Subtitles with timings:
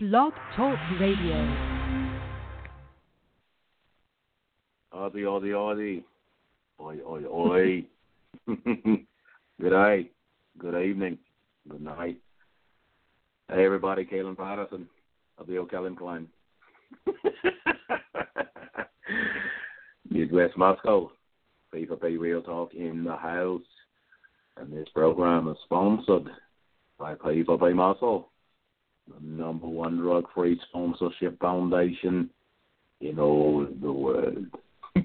[0.00, 1.34] Blog Talk Radio.
[4.94, 6.04] Aussie, Aussie, Aussie.
[6.80, 7.84] Oi, oi, oi.
[9.60, 10.12] Good night.
[10.56, 11.18] Good evening.
[11.68, 12.16] Good night.
[13.48, 14.04] Hey, everybody.
[14.04, 14.86] Kalen Patterson
[15.36, 16.28] of the O'Kellen Clan.
[20.08, 21.10] Midwest Moscow.
[21.74, 23.62] P4P Real Talk in the house.
[24.58, 26.30] And this program is sponsored
[27.00, 28.30] by P4P Muscle,
[29.08, 32.30] the number one drug free sponsorship foundation
[33.00, 34.46] in all the world.
[34.96, 35.02] a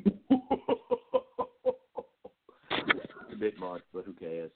[3.40, 4.52] bit much, but who cares?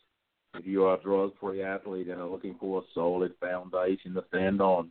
[0.55, 4.23] If you are a drug free athlete and are looking for a solid foundation to
[4.29, 4.89] stand on,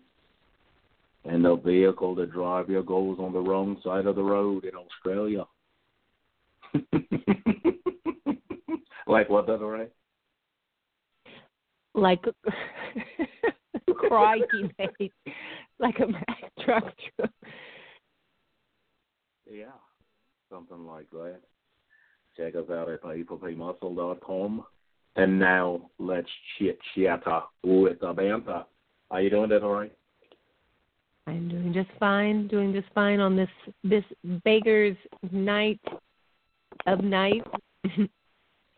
[1.24, 4.72] and a vehicle to drive your goals on the wrong side of the road in
[4.76, 5.44] Australia.
[9.08, 9.88] like what, Desiree?
[11.94, 12.22] Like
[13.96, 15.12] crikey, mate.
[15.78, 16.94] Like a Mack truck.
[19.50, 19.66] Yeah,
[20.50, 21.40] something like that.
[22.36, 24.64] Check us out at p4pmuscle.com.
[25.16, 28.64] And now let's chit chatter with the banter.
[29.10, 29.92] How you doing, that all right?
[31.26, 33.48] I'm doing just fine, doing just fine on this
[33.82, 34.04] this
[34.44, 34.96] baker's
[35.32, 35.80] night
[36.86, 37.42] of night.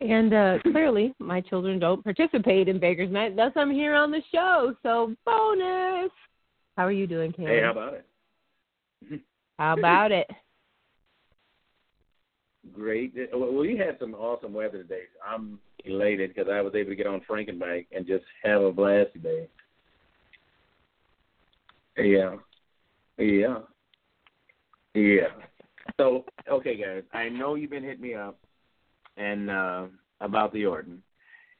[0.01, 3.35] and uh clearly my children don't participate in baker's night.
[3.35, 4.75] Thus I'm here on the show.
[4.83, 6.11] So bonus.
[6.77, 7.47] How are you doing, Kayla?
[7.47, 8.05] Hey, how about it?
[9.59, 10.27] How about it?
[12.73, 13.13] Great.
[13.33, 15.03] Well, we had some awesome weather today.
[15.27, 19.11] I'm elated because I was able to get on Frankenbike and just have a blast
[19.13, 19.47] today.
[21.97, 22.35] Yeah.
[23.17, 23.57] Yeah.
[24.93, 25.27] Yeah.
[25.97, 28.39] So, okay, guys, I know you've been hitting me up
[29.19, 29.85] and uh,
[30.21, 31.03] about the Orton.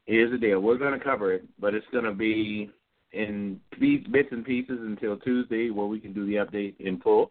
[0.06, 2.70] Here's the deal: we're going to cover it, but it's going to be
[3.12, 7.30] in bits and pieces until Tuesday, where we can do the update in full.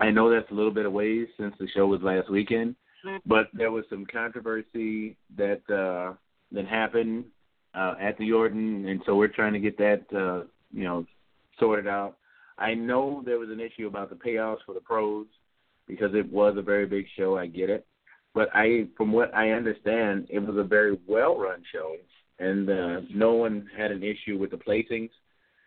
[0.00, 2.74] I know that's a little bit of ways since the show was last weekend,
[3.26, 6.14] but there was some controversy that uh,
[6.50, 7.24] that happened
[7.74, 11.06] uh, at the Orton, and so we're trying to get that uh, you know
[11.58, 12.16] sorted out.
[12.58, 15.26] I know there was an issue about the payouts for the pros
[15.86, 17.36] because it was a very big show.
[17.36, 17.86] I get it,
[18.34, 21.96] but I, from what I understand, it was a very well-run show,
[22.38, 25.10] and uh, no one had an issue with the placings.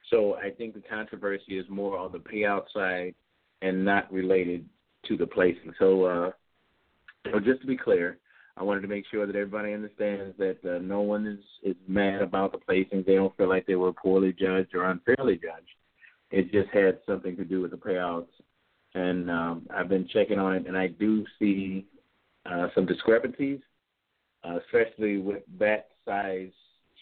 [0.09, 3.13] So I think the controversy is more on the payout side
[3.61, 4.67] and not related
[5.07, 5.73] to the placing.
[5.79, 6.31] So, uh,
[7.31, 8.17] so just to be clear,
[8.57, 12.21] I wanted to make sure that everybody understands that uh, no one is is mad
[12.21, 13.05] about the placings.
[13.05, 15.75] They don't feel like they were poorly judged or unfairly judged.
[16.31, 18.27] It just had something to do with the payouts,
[18.93, 21.85] and um, I've been checking on it, and I do see
[22.45, 23.59] uh, some discrepancies,
[24.43, 26.51] uh, especially with that size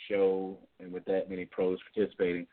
[0.10, 2.48] show and with that many pros participating.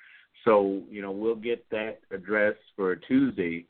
[0.45, 3.67] So you know we'll get that addressed for Tuesday.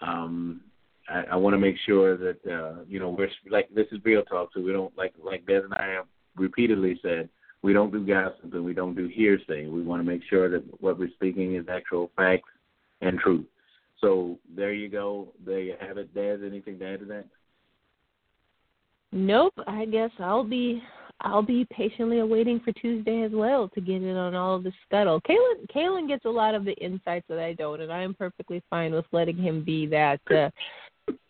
[0.00, 0.62] Um,
[1.08, 4.22] I, I want to make sure that uh, you know we're like this is real
[4.22, 7.28] talk, so we don't like like Des and I have repeatedly said
[7.62, 9.66] we don't do gossip and we don't do hearsay.
[9.66, 12.48] We want to make sure that what we're speaking is actual facts
[13.00, 13.46] and truth.
[14.00, 15.32] So there you go.
[15.44, 16.14] There you have it.
[16.14, 17.26] Des, anything to add to that?
[19.12, 19.54] Nope.
[19.66, 20.82] I guess I'll be
[21.20, 24.72] I'll be patiently awaiting for Tuesday as well to get in on all of the
[24.86, 25.20] scuttle.
[25.22, 28.62] Kalen Kalen gets a lot of the insights that I don't, and I am perfectly
[28.70, 30.50] fine with letting him be that uh,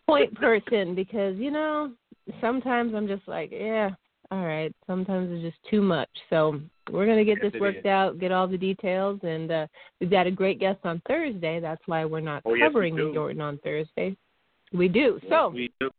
[0.07, 1.93] point person because you know
[2.41, 3.89] sometimes I'm just like, yeah,
[4.31, 4.73] all right.
[4.85, 6.09] Sometimes it's just too much.
[6.29, 6.59] So
[6.91, 7.85] we're gonna get Yes, this worked is.
[7.85, 9.67] out, get all the details, and uh,
[9.99, 11.59] we've got a great guest on Thursday.
[11.59, 13.13] That's why we're not Oh, yes, covering the do.
[13.13, 14.15] Jordan on Thursday.
[14.71, 15.19] We do.
[15.29, 15.89] So we do.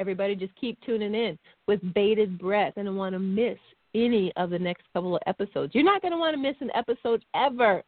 [0.00, 3.58] Everybody just keep tuning in with bated breath and don't want to miss
[3.94, 5.74] any of the next couple of episodes.
[5.74, 7.82] You're not going to want to miss an episode ever.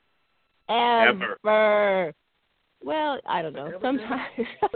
[0.69, 2.13] Ever.
[2.85, 3.73] Well, I don't know.
[3.83, 4.23] Sometimes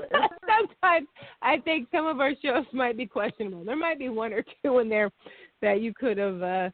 [0.47, 1.07] sometimes
[1.43, 3.65] I think some of our shows might be questionable.
[3.65, 5.11] There might be one or two in there
[5.61, 6.71] that you could have uh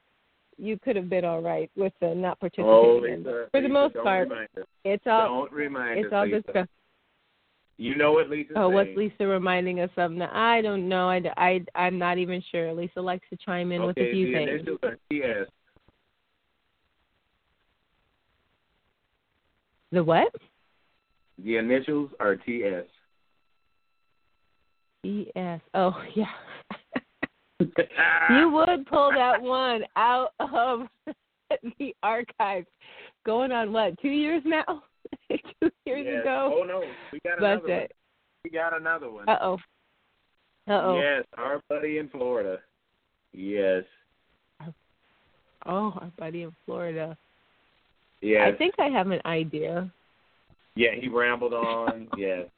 [0.61, 3.23] you could have been all right with uh, not participating Oh, in.
[3.23, 4.65] For the Lisa, most part, remind us.
[4.85, 6.67] it's all don't remind it's us, all good stuff.
[7.81, 8.55] You know what Lisa?
[8.57, 8.91] Oh, what's.
[8.97, 10.31] Lisa reminding us of now?
[10.33, 11.09] I don't know.
[11.09, 12.73] I, I, I'm not even sure.
[12.75, 14.51] Lisa likes to chime in with a okay, few the things.
[14.51, 15.49] initials are TS.
[19.93, 20.33] The what?
[21.43, 22.85] The initials are TS.
[25.05, 25.61] E-S.
[25.75, 26.27] Oh, yeah.
[27.61, 30.81] you would pull that one out of
[31.79, 32.67] the archives.
[33.25, 34.83] Going on what, two years now?
[35.61, 36.23] two years Yes.
[36.23, 36.59] ago?
[36.61, 36.83] Oh no,
[37.13, 37.81] we got But, another one.
[37.83, 37.87] uh,
[38.45, 39.29] We got another one.
[39.29, 39.59] Uh-oh.
[40.69, 41.01] Uh-oh.
[41.01, 42.59] Yes, our buddy in Florida.
[43.33, 43.85] Yes.
[45.67, 47.17] Oh, our buddy in Florida.
[48.21, 48.47] Yeah.
[48.47, 49.91] I think I have an idea.
[50.77, 52.09] Yeah, he rambled on.
[52.17, 52.47] yes.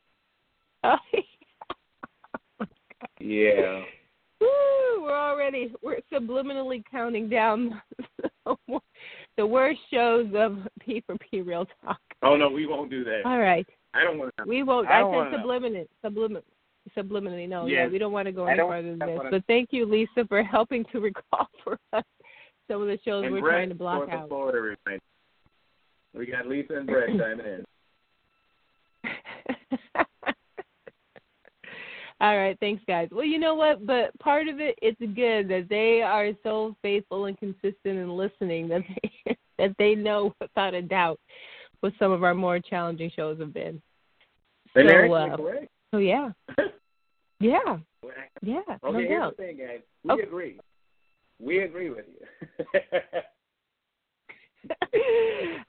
[0.85, 0.97] Oh,
[3.19, 3.83] Yeah.
[4.41, 7.81] Woo, we're already we're subliminally counting down
[9.37, 11.99] the worst shows of P for P Real Talk.
[12.23, 13.23] Oh no, we won't do that.
[13.25, 13.67] All right.
[13.95, 14.45] I don't want to.
[14.45, 14.89] We won't.
[14.89, 16.43] I I, said subliminal, subliminal,
[16.97, 17.49] subliminally.
[17.49, 17.93] No, yeah, Yes.
[17.93, 19.17] we don't want to go any farther than this.
[19.17, 22.05] wanna- But thank you, Lisa, for helping to recall for us
[22.71, 24.29] some of the shows and we're Brett, trying to block North out.
[24.29, 24.77] Florida.
[26.15, 27.65] We got Lisa and Brett chiming in.
[32.23, 33.09] All right, thanks, guys.
[33.11, 33.87] Well, you know what?
[33.87, 38.69] But part of it, it's good that they are so faithful and consistent in listening
[38.69, 39.10] that they
[39.61, 41.21] that they know without a doubt
[41.81, 43.81] what some of our more challenging shows have been.
[44.75, 45.37] And So, uh,
[45.91, 46.31] so yeah,
[47.41, 47.79] yeah,
[48.43, 49.37] yeah, okay, no here's doubt.
[49.37, 49.81] the thing, guys.
[50.05, 50.23] We Okay.
[50.23, 50.61] agree.
[51.41, 52.27] We agree with you.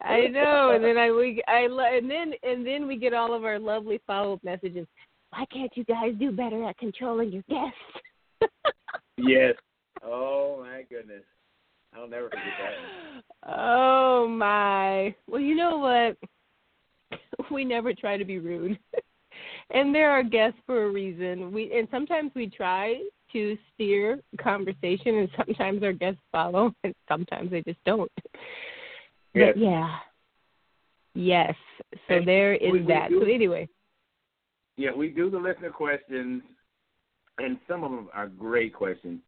[0.01, 3.45] I know, and then I we I and then and then we get all of
[3.45, 4.85] our lovely follow up messages.
[5.31, 8.51] Why can't you guys do better at controlling your guests?
[9.17, 9.55] yes.
[10.03, 11.23] Oh my goodness.
[11.95, 12.43] I'll never forget
[13.43, 13.53] that.
[13.57, 15.13] Oh my.
[15.27, 16.17] Well, you know what?
[17.51, 18.77] We never try to be rude.
[19.71, 21.51] and there are guests for a reason.
[21.51, 23.01] We and sometimes we try
[23.33, 28.11] to steer conversation and sometimes our guests follow and sometimes they just don't.
[29.33, 29.53] Yes.
[29.55, 29.97] But yeah.
[31.13, 31.55] Yes.
[32.07, 33.09] So And there is we- we that.
[33.09, 33.67] do- So anyway,
[34.77, 36.41] Yeah, we do the listener questions,
[37.37, 39.19] and some of them are great questions.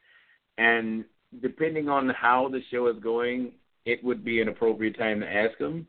[0.58, 1.04] And
[1.42, 3.52] depending on how the show is going,
[3.86, 5.88] it would be an appropriate time to ask them.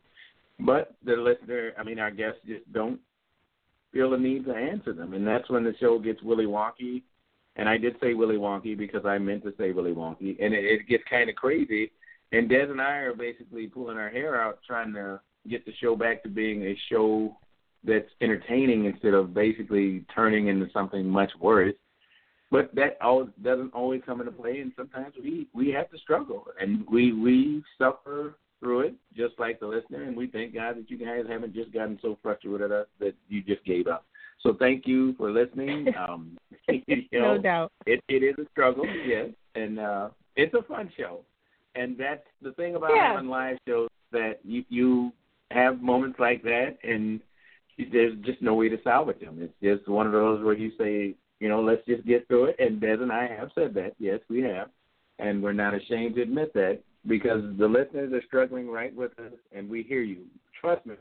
[0.60, 3.00] But the listener, I mean, our guests just don't
[3.92, 7.02] feel the need to answer them, and that's when the show gets willy wonky.
[7.56, 10.64] And I did say willy wonky because I meant to say willy wonky, and it,
[10.64, 11.92] it gets kind of crazy.
[12.32, 15.94] And Des and I are basically pulling our hair out trying to get the show
[15.94, 17.36] back to being a show
[17.84, 21.74] that's entertaining instead of basically turning into something much worse.
[22.54, 26.46] But that always doesn't always come into play, and sometimes we we have to struggle,
[26.60, 30.04] and we we suffer through it, just like the listener.
[30.04, 33.16] And we thank God that you guys haven't just gotten so frustrated with us that
[33.28, 34.06] you just gave up.
[34.40, 35.92] So thank you for listening.
[35.98, 37.72] Um, you know, no doubt.
[37.86, 41.22] it it is a struggle, yes, and uh, it's a fun show.
[41.74, 43.14] And that's the thing about Yeah.
[43.14, 45.12] having live shows that you you
[45.50, 47.18] have moments like that, and
[47.90, 49.38] there's just no way to salvage them.
[49.42, 52.56] It's just one of those where you say, you know, let's just get through it.
[52.58, 54.70] And Des and I have said that, yes, we have,
[55.18, 59.34] and we're not ashamed to admit that because the listeners are struggling right with us,
[59.52, 60.24] and we hear you.
[60.58, 60.94] Trust me.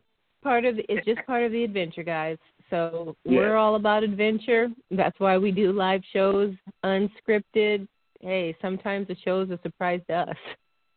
[0.44, 2.38] part of the, it's just part of the adventure, guys.
[2.70, 4.68] So we're all about adventure.
[4.92, 6.54] That's why we do live shows,
[6.84, 7.88] unscripted.
[8.20, 10.38] Hey, sometimes the show's a surprise to us.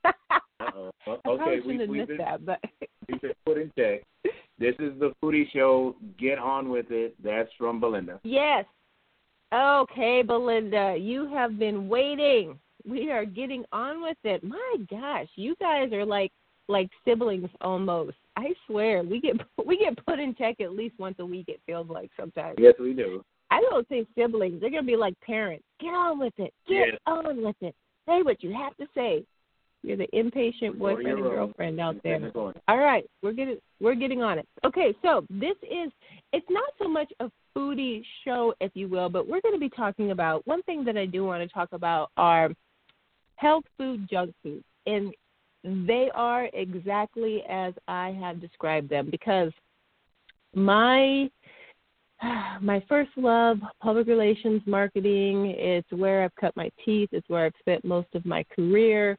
[0.04, 0.90] Uh-oh.
[1.06, 2.58] I Okay, probably we, admit been that, but
[3.08, 4.02] We've been put in check.
[4.58, 5.94] This is the foodie show.
[6.18, 7.14] Get on with it.
[7.22, 8.18] That's from Belinda.
[8.24, 8.64] yes.
[9.54, 12.58] Okay, Belinda, you have been waiting.
[12.88, 14.42] We are getting on with it.
[14.44, 16.32] My gosh, you guys are like
[16.68, 18.16] like siblings almost.
[18.36, 21.46] I swear, we get we get put in check at least once a week.
[21.48, 22.56] It feels like sometimes.
[22.58, 23.24] Yes, we do.
[23.50, 24.60] I don't say siblings.
[24.60, 25.64] They're gonna be like parents.
[25.80, 26.52] Get on with it.
[26.68, 26.98] Get Yes.
[27.06, 27.74] on with it.
[28.08, 29.24] Say what you have to say.
[29.86, 32.16] You're the impatient boyfriend and girlfriend out there.
[32.16, 32.60] in the corner.
[32.66, 34.48] All right, we're getting we're getting on it.
[34.64, 35.92] Okay, so this is
[36.32, 39.68] it's not so much a foodie show, if you will, but we're going to be
[39.68, 42.50] talking about one thing that I do want to talk about are
[43.36, 45.14] health food, junk food, and
[45.62, 49.52] they are exactly as I have described them because
[50.52, 51.30] my
[52.60, 55.54] my first love, public relations, marketing.
[55.56, 57.10] It's where I've cut my teeth.
[57.12, 59.16] It's where I've spent most of my career.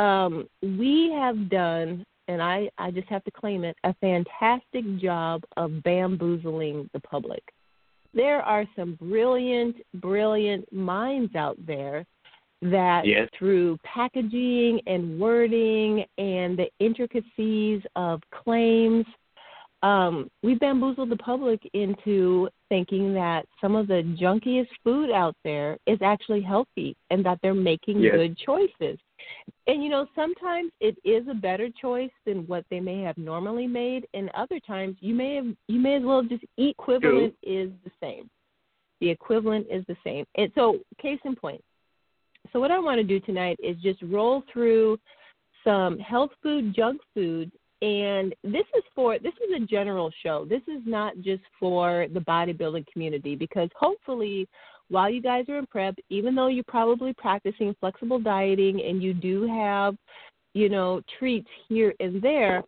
[0.00, 5.42] Um, we have done, and I, I just have to claim it, a fantastic job
[5.58, 7.42] of bamboozling the public.
[8.14, 12.06] There are some brilliant, brilliant minds out there
[12.62, 13.28] that Yes.
[13.38, 19.04] through packaging and wording and the intricacies of claims
[19.82, 25.78] um, we bamboozled the public into thinking that some of the junkiest food out there
[25.86, 28.14] is actually healthy and that they're making Yes.
[28.14, 28.98] good choices.
[29.66, 33.66] And you know, sometimes it is a better choice than what they may have normally
[33.66, 37.70] made, and other times you may have you may as well just eat equivalent is
[37.84, 38.28] the same.
[39.00, 40.26] The equivalent is the same.
[40.36, 41.62] And so, case in point.
[42.52, 44.98] So what I want to do tonight is just roll through
[45.62, 50.46] some health food, junk food, and this is for this is a general show.
[50.48, 54.48] This is not just for the bodybuilding community because hopefully
[54.90, 59.14] while you guys are in prep, even though you're probably practicing flexible dieting and you
[59.14, 59.96] do have,
[60.52, 62.62] you know, treats here and there,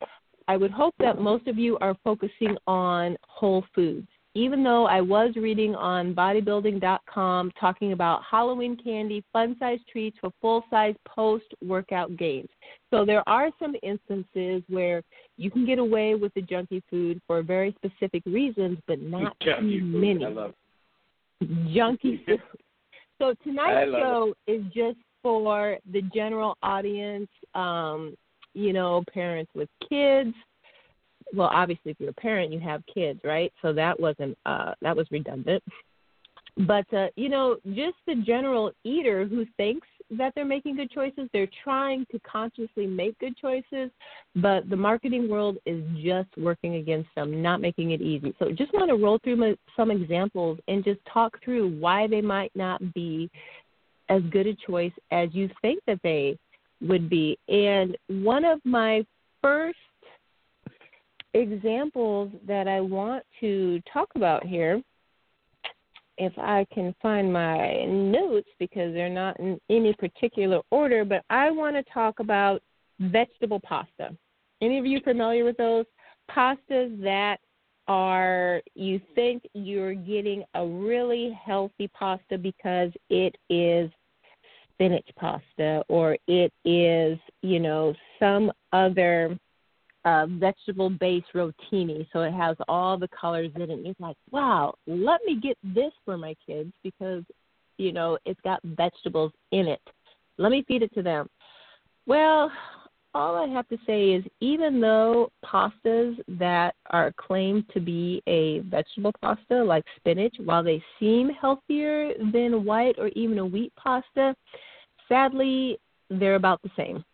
[0.48, 4.08] I would hope that most of you are focusing on whole foods.
[4.34, 10.30] Even though I was reading on bodybuilding.com talking about Halloween candy, fun size treats for
[10.40, 12.48] full size post workout gains.
[12.90, 15.02] So there are some instances where
[15.36, 19.80] you can get away with the junky food for very specific reasons, but not junky
[19.80, 20.24] too many.
[20.24, 20.54] I love
[21.46, 22.40] Junky food.
[23.18, 28.16] So tonight's show is just for the general audience, um,
[28.52, 30.34] you know, parents with kids.
[31.32, 33.52] Well, obviously, if you're a parent, you have kids, right?
[33.62, 35.62] So that wasn't uh, that was redundant.
[36.66, 39.86] But uh, you know, just the general eater who thinks
[40.18, 43.90] that they're making good choices, they're trying to consciously make good choices,
[44.36, 48.34] but the marketing world is just working against them, not making it easy.
[48.38, 52.20] So just want to roll through my, some examples and just talk through why they
[52.20, 53.30] might not be
[54.08, 56.38] as good a choice as you think that they
[56.80, 57.38] would be.
[57.48, 59.04] And one of my
[59.40, 59.78] first
[61.34, 64.82] examples that I want to talk about here,
[66.18, 71.50] if I can find my notes because they're not in any particular order, but I
[71.50, 72.62] want to talk about
[73.00, 74.16] vegetable pasta.
[74.60, 75.86] Any of you familiar with those?
[76.30, 77.38] Pastas that
[77.88, 83.90] are you think you're getting a really healthy pasta because it is
[84.72, 89.36] spinach pasta or it is, you know, some other
[90.04, 92.06] uh, vegetable based rotini.
[92.12, 93.70] So it has all the colors in it.
[93.70, 97.22] And it's like, wow, let me get this for my kids because,
[97.78, 99.82] you know, it's got vegetables in it.
[100.38, 101.28] Let me feed it to them.
[102.06, 102.50] Well,
[103.14, 108.60] all I have to say is even though pastas that are claimed to be a
[108.60, 114.34] vegetable pasta, like spinach, while they seem healthier than white or even a wheat pasta,
[115.08, 115.78] sadly,
[116.08, 117.04] they're about the same.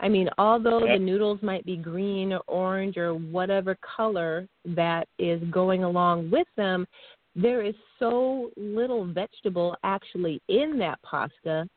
[0.00, 0.98] I mean, although Yep.
[0.98, 6.48] the noodles might be green or orange or whatever color that is going along with
[6.56, 6.86] them,
[7.34, 11.68] there is so little vegetable actually in that pasta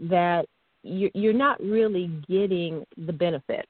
[0.00, 0.46] that
[0.82, 3.68] you- you're not really getting the benefit.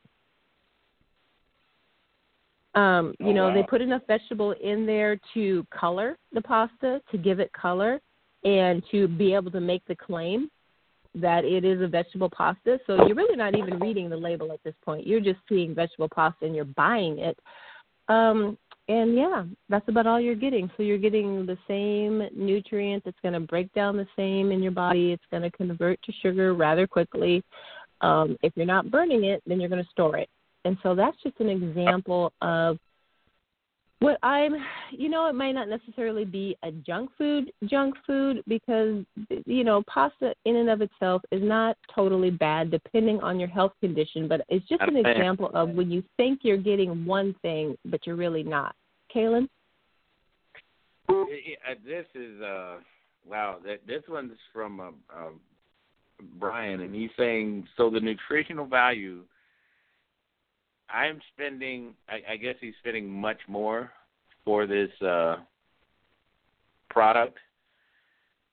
[2.75, 7.19] Um, you Oh, know, they put enough vegetable in there to color the pasta, to
[7.19, 8.01] give it color,
[8.45, 10.51] and to be able to make the claim
[11.15, 12.79] that it is a vegetable pasta.
[12.87, 15.07] So you're really not even reading the label at this point.
[15.07, 17.39] You're just seeing vegetable pasta and you're buying it.
[18.09, 18.57] Um,
[18.89, 20.71] and yeah, that's about all you're getting.
[20.77, 24.73] So you're getting the same nutrient that's going to break down the same in your
[24.73, 25.13] body.
[25.13, 27.45] It's going to convert to sugar rather quickly.
[28.01, 30.29] Um, if you're not burning it, then you're going to store it.
[30.65, 32.79] And so that's just an example of
[34.03, 34.57] what I'm,
[34.91, 39.05] you know, it might not necessarily be a junk food, junk food, because,
[39.47, 43.73] you know, pasta in and of itself is not totally bad depending on your health
[43.81, 45.17] condition, but it's just an I'm a fan.
[45.17, 48.75] example of when you think you're getting one thing, but you're really not.
[49.15, 49.49] Kaylin?
[51.09, 52.77] Yeah, yeah, This is uh
[53.27, 53.59] wow.
[53.87, 55.31] This one's from uh, uh,
[56.39, 59.23] Brian, and he's saying so the nutritional value.
[60.93, 61.95] I'm spending.
[62.09, 63.93] I, I guess he's spending much more
[64.45, 65.37] for this uh
[66.91, 67.39] product,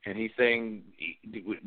[0.05, 0.83] and he's saying,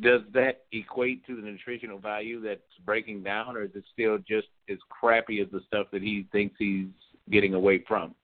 [0.00, 4.48] does that equate to the nutritional value that's breaking down, or is it still just
[4.70, 6.86] as crappy as the stuff that he thinks he's
[7.30, 8.14] getting away from?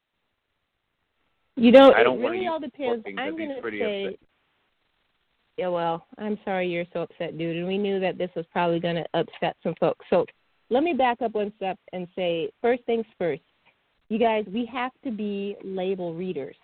[1.56, 3.04] You know, I don't it really all depends.
[3.18, 4.20] I'm going to say, upset.
[5.56, 7.56] yeah, well, I'm sorry you're so upset, dude.
[7.56, 10.06] And we knew that this was probably going to upset some folks.
[10.08, 10.24] So
[10.70, 13.42] let me back up one step and say, first things first,
[14.08, 16.56] you guys, we have to be label readers.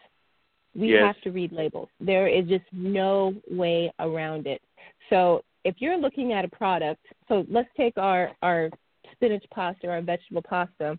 [0.75, 1.03] We Yes.
[1.03, 1.89] have to read labels.
[2.01, 4.61] There is just no way around it.
[5.09, 8.71] So if you're looking at a product, so let's take our our
[9.13, 10.99] spinach pasta or our vegetable pasta.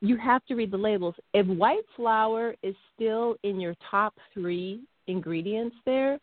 [0.00, 1.14] You have to read the labels.
[1.32, 6.18] If white flour is still in your top three ingredients there,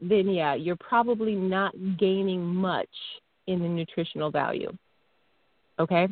[0.00, 2.88] then yeah, you're probably not gaining much
[3.46, 4.72] in the nutritional value.
[5.80, 6.08] Okay?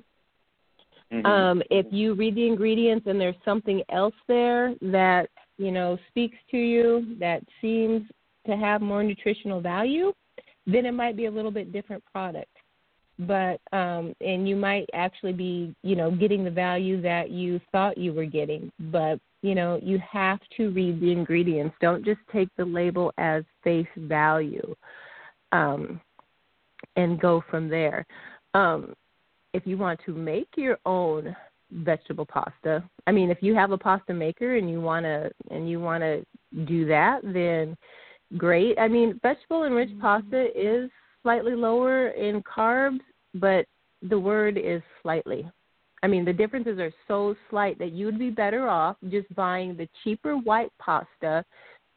[1.12, 1.26] Mhm.
[1.26, 6.37] Um, if you read the ingredients and there's something else there that, you know, speaks
[6.50, 8.02] to you that seems
[8.46, 10.12] to have more nutritional value,
[10.66, 12.50] then it might be a little bit different product.
[13.20, 17.98] But um and you might actually be, you know, getting the value that you thought
[17.98, 18.70] you were getting.
[18.78, 21.75] But, you know, you have to read the ingredients.
[21.80, 24.75] Don't just take the label as face value.
[25.52, 26.00] Um
[26.96, 28.06] and go from there.
[28.54, 28.94] Um
[29.59, 31.37] if you want to make your own
[31.73, 35.69] vegetable pasta, I mean, if you have a pasta maker and you want to and
[35.69, 36.25] you want to
[36.65, 37.77] do that, then
[38.37, 38.79] great.
[38.79, 40.00] I mean, vegetable enriched mm-hmm.
[40.00, 40.88] pasta is
[41.23, 43.00] slightly lower in carbs,
[43.35, 43.67] but
[44.00, 45.50] the word is slightly.
[46.05, 49.77] I mean, the differences are so slight that you would be better off just buying
[49.77, 51.45] the cheaper white pasta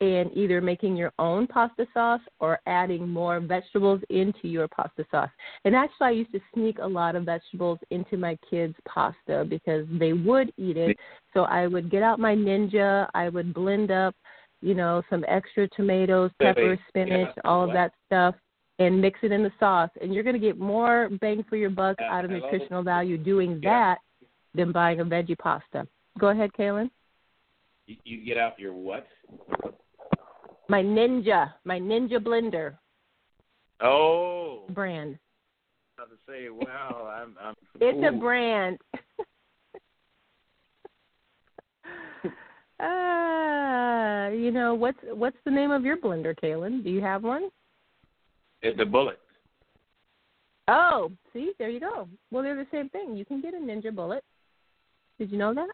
[0.02, 5.30] and either making your own pasta sauce or adding more vegetables into your pasta sauce.
[5.64, 9.86] And actually, I used to sneak a lot of vegetables into my kids' pasta because
[10.00, 10.98] they would eat it.
[11.34, 14.16] So I would get out my Ninja, I would blend up,
[14.62, 18.36] you know, some extra tomatoes, pepper, spinach, all of that stuff.
[18.80, 21.70] And mix it in the sauce, and you're going to get more bang for your
[21.70, 24.00] buck out of nutritional value doing that
[24.56, 25.88] than buying a veggie pasta.
[26.18, 26.90] Go ahead, Kaylin.
[27.86, 29.06] You get out your what?
[30.72, 32.78] My Ninja, my Ninja blender.
[33.82, 34.64] Oh.
[34.70, 35.20] Brand.
[36.00, 37.36] I was about to say, wow, I'm.
[37.44, 38.08] I'm it's ooh.
[38.08, 38.78] a brand.
[42.80, 46.86] uh, you know what's what's the name of your blender, Kaylin?
[46.86, 47.50] Do you have one?
[48.62, 49.20] It's the bullet.
[50.70, 52.08] Oh, see, there you go.
[52.32, 53.18] Well, they're the same thing.
[53.18, 54.24] You can get a Ninja Bullet.
[55.20, 55.68] Did you know that?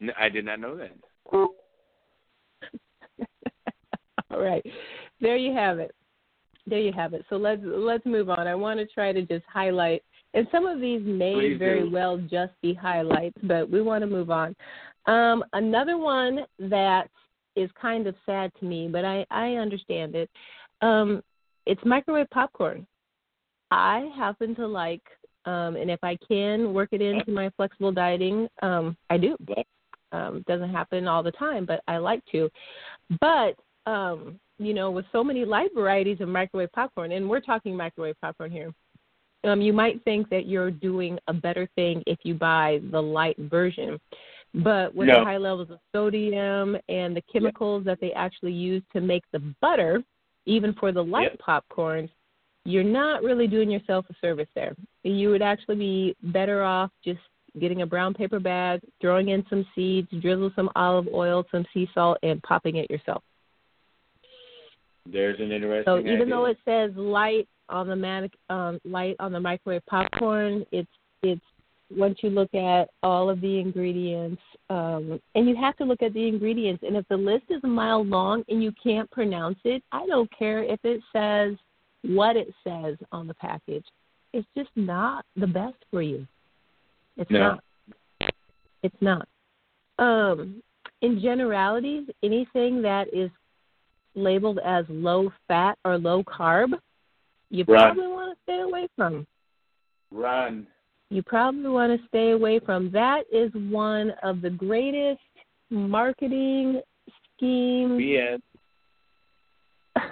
[0.00, 0.96] No, I did not know that.
[4.38, 4.64] All right,
[5.20, 5.94] there you have it.
[6.66, 7.24] There you have it.
[7.30, 8.46] So let's let's move on.
[8.46, 10.02] I want to try to just highlight,
[10.34, 11.90] and some of these may Please very do.
[11.90, 14.54] well just be highlights, but we want to move on.
[15.06, 17.08] Um, another one that
[17.56, 20.30] is kind of sad to me, but I I understand it.
[20.82, 21.22] Um,
[21.66, 22.86] it's microwave popcorn.
[23.70, 25.02] I happen to like,
[25.44, 29.36] um, and if I can work it into my flexible dieting, um, I do.
[30.12, 32.48] Um, doesn't happen all the time, but I like to.
[33.20, 33.56] But
[33.88, 38.20] um, you know, with so many light varieties of microwave popcorn, and we're talking microwave
[38.20, 38.72] popcorn here,
[39.44, 43.38] um, you might think that you're doing a better thing if you buy the light
[43.38, 43.98] version.
[44.54, 45.20] But with No.
[45.20, 49.40] the high levels of sodium and the chemicals that they actually use to make the
[49.60, 50.02] butter,
[50.46, 51.40] even for the light Yep.
[51.40, 52.10] popcorns,
[52.64, 54.74] you're not really doing yourself a service there.
[55.04, 57.20] You would actually be better off just
[57.58, 61.88] getting a brown paper bag, throwing in some seeds, drizzle some olive oil, some sea
[61.94, 63.22] salt, and popping it yourself.
[65.12, 65.84] There's an interesting.
[65.84, 66.04] Thing.
[66.04, 66.26] So even idea.
[66.34, 70.88] though it says light on the manic, um, light on the microwave popcorn, it's
[71.22, 71.40] it's
[71.96, 76.12] once you look at all of the ingredients, um, and you have to look at
[76.12, 76.82] the ingredients.
[76.86, 80.30] And if the list is a mile long and you can't pronounce it, I don't
[80.36, 81.56] care if it says
[82.02, 83.84] what it says on the package.
[84.32, 86.26] It's just not the best for you.
[87.16, 87.58] It's No.
[88.20, 88.32] not.
[88.82, 89.26] It's not.
[89.98, 90.62] Um,
[91.00, 93.30] in generalities, anything that is
[94.18, 96.72] labeled as low fat or low carb,
[97.50, 97.94] you Run.
[97.94, 99.26] probably want to stay away from.
[100.10, 100.66] run.
[101.10, 102.90] You probably want to stay away from.
[102.90, 105.20] That is one of the greatest
[105.70, 106.82] marketing
[107.36, 108.40] schemes BS.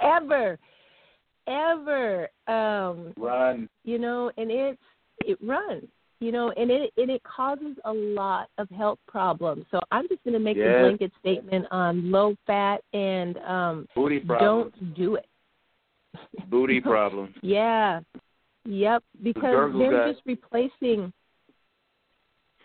[0.00, 0.58] ever,
[1.46, 2.28] ever.
[2.48, 3.68] Um, Run.
[3.84, 4.82] you know, and it's
[5.20, 5.84] it runs,
[6.20, 9.64] you know, and it and it causes a lot of health problems.
[9.70, 10.66] So I'm just going to make Yes.
[10.76, 14.72] a blanket statement on low fat and um, Booty problems.
[14.78, 15.26] don't do it.
[16.48, 17.34] Booty problems.
[17.42, 18.00] Yeah.
[18.64, 19.02] Yep.
[19.22, 20.12] Because gurgle they're guy.
[20.12, 21.12] just replacing.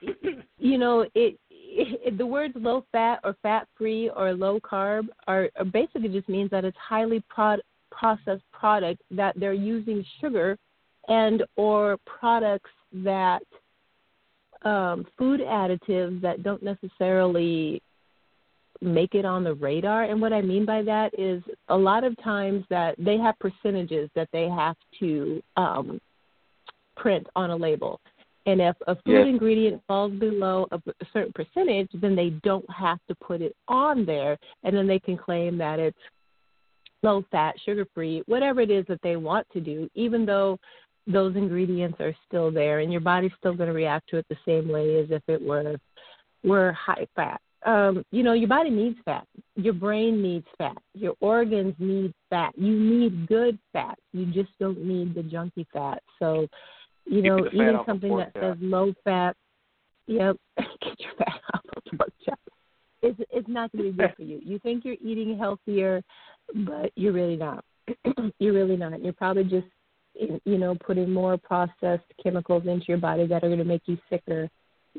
[0.64, 5.50] You know, it, it the words low fat or fat free or low carb are,
[5.58, 7.62] are basically just means that it's highly prod,
[7.92, 10.58] processed product that they're using sugar
[11.08, 13.42] and or products that
[14.64, 17.82] um, food additives that don't necessarily
[18.82, 20.04] make it on the radar.
[20.04, 24.10] And what I mean by that is a lot of times that they have percentages
[24.16, 26.00] that they have to um,
[26.98, 28.00] print on a label.
[28.48, 29.28] And if a food Yes.
[29.28, 34.04] ingredient falls below a, a certain percentage, then they don't have to put it on
[34.04, 34.38] there.
[34.64, 35.98] And then they can claim that it's
[37.04, 40.60] low fat, sugar free, whatever it is that they want to do, even though
[41.08, 44.38] those ingredients are still there and your body's still going to react to it the
[44.46, 45.76] same way as if it were
[46.44, 47.42] were high fat.
[47.64, 49.28] Um, you know, your body needs fat.
[49.56, 50.78] Your brain needs fat.
[50.94, 52.54] Your organs need fat.
[52.58, 54.00] You need good fat.
[54.14, 56.02] You just don't need the junky fat.
[56.18, 56.48] So,
[57.06, 59.36] you Keep know, the fat even off of something that says low fat,
[60.08, 62.40] yep, get your fat off of pork chop.
[63.04, 64.40] It's it's not going to be good for you.
[64.44, 66.02] You think you're eating healthier,
[66.66, 67.64] but you're really not.
[68.40, 69.04] you're really not.
[69.04, 69.68] You're probably just
[70.14, 73.98] you know putting more processed chemicals into your body that are going to make you
[74.10, 74.50] sicker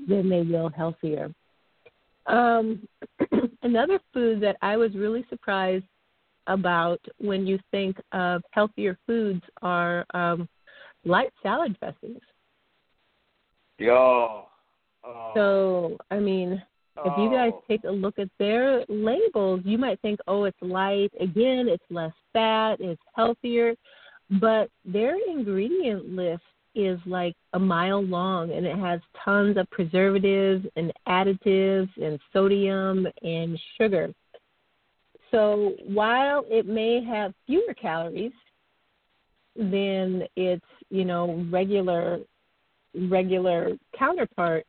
[0.09, 1.33] than they will healthier.
[2.27, 2.87] Um,
[3.62, 5.85] another food that I was really surprised
[6.46, 10.48] about when you think of healthier foods are um,
[11.05, 12.20] light salad dressings.
[13.79, 14.46] Yo.
[15.05, 15.33] Oh.
[15.35, 16.62] So, I mean,
[17.05, 17.64] if you guys Oh.
[17.66, 21.11] take a look at their labels, you might think, oh, it's light.
[21.18, 23.75] Again, it's less fat, it's healthier.
[24.31, 26.43] But their ingredient list
[26.75, 33.07] is like a mile long and it has tons of preservatives and additives and sodium
[33.23, 34.13] and sugar.
[35.31, 38.33] So while it may have fewer calories
[39.57, 42.21] than its, you know, regular
[42.95, 44.67] regular counterpart,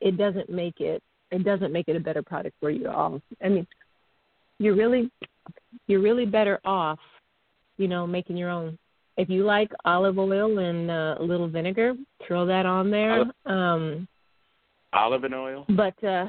[0.00, 3.20] it doesn't make it it doesn't make it a better product for you all.
[3.42, 3.66] I mean,
[4.58, 5.10] you're really
[5.86, 6.98] you're really better off,
[7.76, 8.78] you know, making your own.
[9.18, 11.94] If you like olive oil and uh, a little vinegar,
[12.26, 13.24] throw that on there.
[13.46, 14.06] Um,
[14.92, 15.66] olive and oil.
[15.68, 16.26] But uh,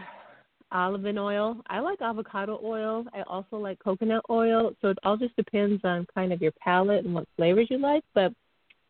[0.72, 1.62] olive and oil.
[1.68, 3.06] I like avocado oil.
[3.14, 4.72] I also like coconut oil.
[4.82, 8.04] So it all just depends on kind of your palate and what flavors you like.
[8.16, 8.34] But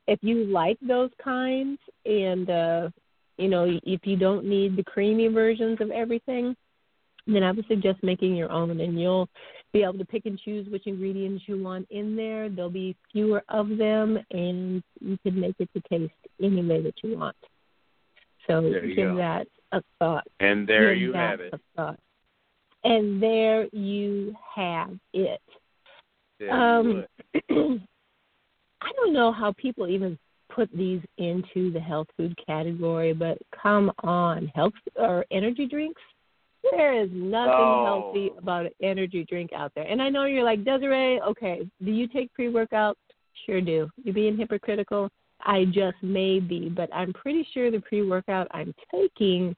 [0.07, 2.89] if you like those kinds, and uh,
[3.37, 6.55] you know, if you don't need the creamy versions of everything,
[7.27, 9.27] then I would suggest making your own, and you'll
[9.71, 12.49] be able to pick and choose which ingredients you want in there.
[12.49, 16.95] There'll be fewer of them, and you can make it to taste any way that
[17.03, 17.35] you want.
[18.47, 19.17] So you give go.
[19.17, 20.27] that a thought.
[20.39, 21.53] And there give you have it.
[22.83, 25.41] And there you have it.
[26.39, 27.05] There Um.
[28.81, 30.17] I don't know how people even
[30.53, 36.01] put these into the health food category, but come on, health or energy drinks.
[36.71, 37.85] There is nothing Oh.
[37.85, 39.85] healthy about an energy drink out there.
[39.85, 41.21] And I know you're like Desiree.
[41.21, 42.97] Okay, do you take pre-workout?
[43.45, 43.89] Sure do.
[44.03, 45.09] You being hypocritical?
[45.41, 49.55] I just may be, but I'm pretty sure the pre-workout I'm taking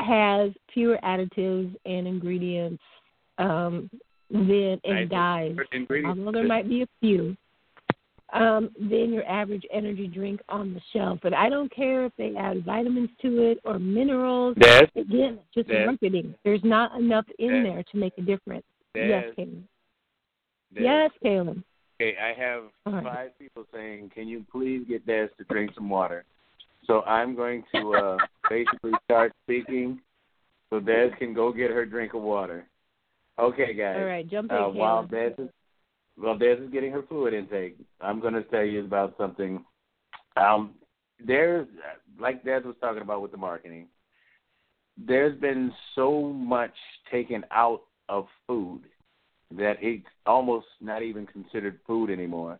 [0.00, 2.82] has fewer additives and ingredients
[3.38, 3.88] um,
[4.30, 5.56] than and dyes
[6.04, 7.36] although there might be a few,
[8.34, 11.20] um, than your average energy drink on the shelf.
[11.22, 14.56] But I don't care if they add vitamins to it or minerals.
[14.60, 15.86] Des, Again, just Des.
[15.86, 16.34] marketing.
[16.44, 17.70] There's not enough in Des.
[17.70, 18.64] there to make a difference.
[18.94, 19.62] Des, Yes, Kaylin.
[20.74, 20.82] Des.
[20.82, 21.62] Yes, Kaylin.
[22.00, 23.04] Okay, I have All right.
[23.04, 26.24] five people saying, "Can you please get Des to drink some water?"
[26.86, 28.16] So I'm going to uh,
[28.50, 30.00] basically start speaking,
[30.70, 32.66] so Des can go get her drink of water.
[33.38, 33.96] Okay, guys.
[33.98, 35.48] All right, jump in, Uh, while Des is
[36.16, 39.64] while Des is getting her fluid intake, I'm going to tell you about something.
[40.36, 40.74] Um,
[41.24, 41.66] there's
[42.18, 43.88] like Des was talking about with the marketing.
[44.96, 46.74] There's been so much
[47.10, 48.82] taken out of food
[49.56, 52.58] that it's almost not even considered food anymore.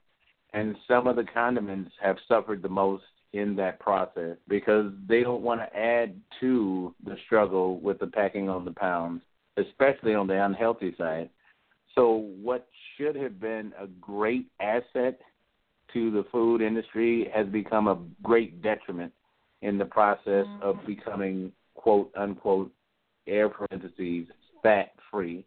[0.52, 5.42] And some of the condiments have suffered the most in that process because they don't
[5.42, 9.22] want to add to the struggle with the packing on the pounds,
[9.56, 11.28] especially on the unhealthy side.
[11.94, 15.20] So, what should have been a great asset
[15.92, 19.12] to the food industry has become a great detriment
[19.62, 20.62] in the process mm-hmm.
[20.62, 22.70] of becoming quote unquote
[23.26, 24.26] air parentheses
[24.62, 25.44] fat free.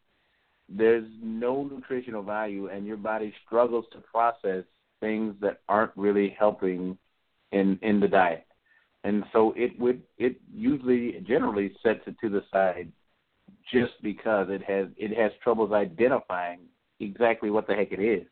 [0.70, 4.64] There's no nutritional value, and your body struggles to process
[5.00, 6.98] things that aren't really helping
[7.52, 8.46] in in the diet.
[9.04, 12.92] And so it would it usually generally sets it to the side
[13.72, 16.60] just because it has it has troubles identifying
[17.00, 18.26] exactly what the heck it is.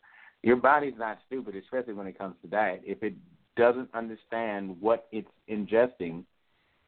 [0.43, 2.81] Your body's not stupid, especially when it comes to diet.
[2.85, 3.15] If it
[3.57, 6.23] doesn't understand what it's ingesting,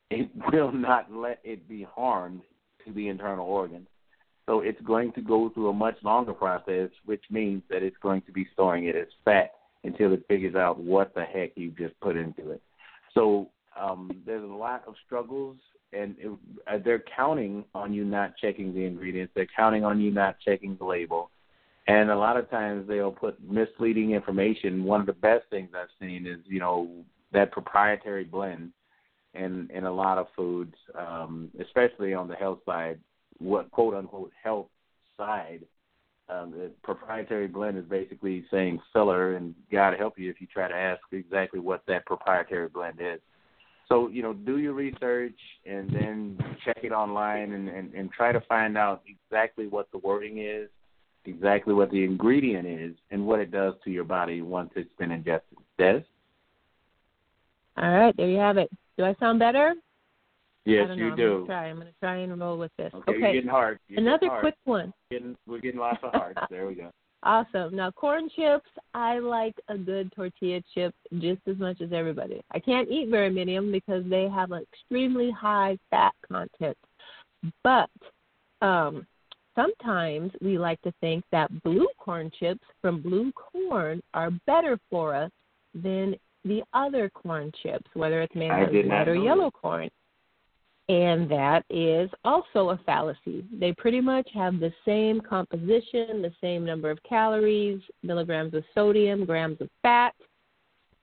[0.10, 2.42] it will not let it be harmed
[2.86, 3.88] to the internal organs.
[4.46, 8.22] So it's going to go through a much longer process, which means that it's going
[8.24, 9.52] to be storing it as fat
[9.84, 12.62] until it figures out what the heck you just put into it.
[13.13, 15.58] So um, there's a lot of struggles,
[15.92, 16.32] and it,
[16.66, 19.34] uh, they're counting on you not checking the ingredients.
[19.36, 21.30] They're counting on you not checking the label.
[21.88, 24.84] And a lot of times they'll put misleading information.
[24.84, 26.89] One of the best things I've seen is, you know,
[27.32, 28.71] that proprietary blend
[29.34, 33.00] in in a lot of foods, um, especially on the health side,
[33.39, 34.67] what quote unquote health
[35.15, 35.62] side.
[36.30, 40.67] Um, the proprietary blend is basically saying filler, and God help you if you try
[40.67, 43.21] to ask exactly what that proprietary blend is.
[43.88, 48.34] So you know, do your research and then check it online and, and, and try
[48.34, 50.67] to find out exactly what the wording is,
[51.28, 55.12] exactly what the ingredient is, and what it does to your body once it's been
[55.12, 55.58] ingested.
[55.78, 56.02] Des?
[57.78, 58.70] All right, there you have it.
[58.98, 59.76] Do I sound better?
[60.66, 61.06] Yes, I don't know.
[61.06, 61.34] you I'm do.
[61.34, 61.66] Gonna try.
[61.68, 62.92] I'm going to try and roll with this.
[62.94, 63.80] Okay, you're getting hard.
[63.88, 64.42] You're Another getting hard.
[64.42, 64.94] quick one.
[65.10, 66.40] We're getting, we're getting lots of hearts.
[66.50, 66.92] there we go.
[67.24, 67.76] Awesome.
[67.76, 72.42] Now, corn chips, I like a good tortilla chip just as much as everybody.
[72.52, 76.78] I can't eat very many of them because they have an extremely high fat content.
[77.63, 77.90] But
[78.62, 79.08] um,
[79.58, 85.15] sometimes we like to think that blue corn chips from blue corn are better for
[85.15, 85.32] us
[85.74, 86.15] than
[86.46, 89.89] the other corn chips, whether it's made out of did red or yellow corn.
[90.89, 93.46] And that is also a fallacy.
[93.52, 99.26] They pretty much have the same composition, the same number of calories, milligrams of sodium,
[99.26, 100.13] grams of fat.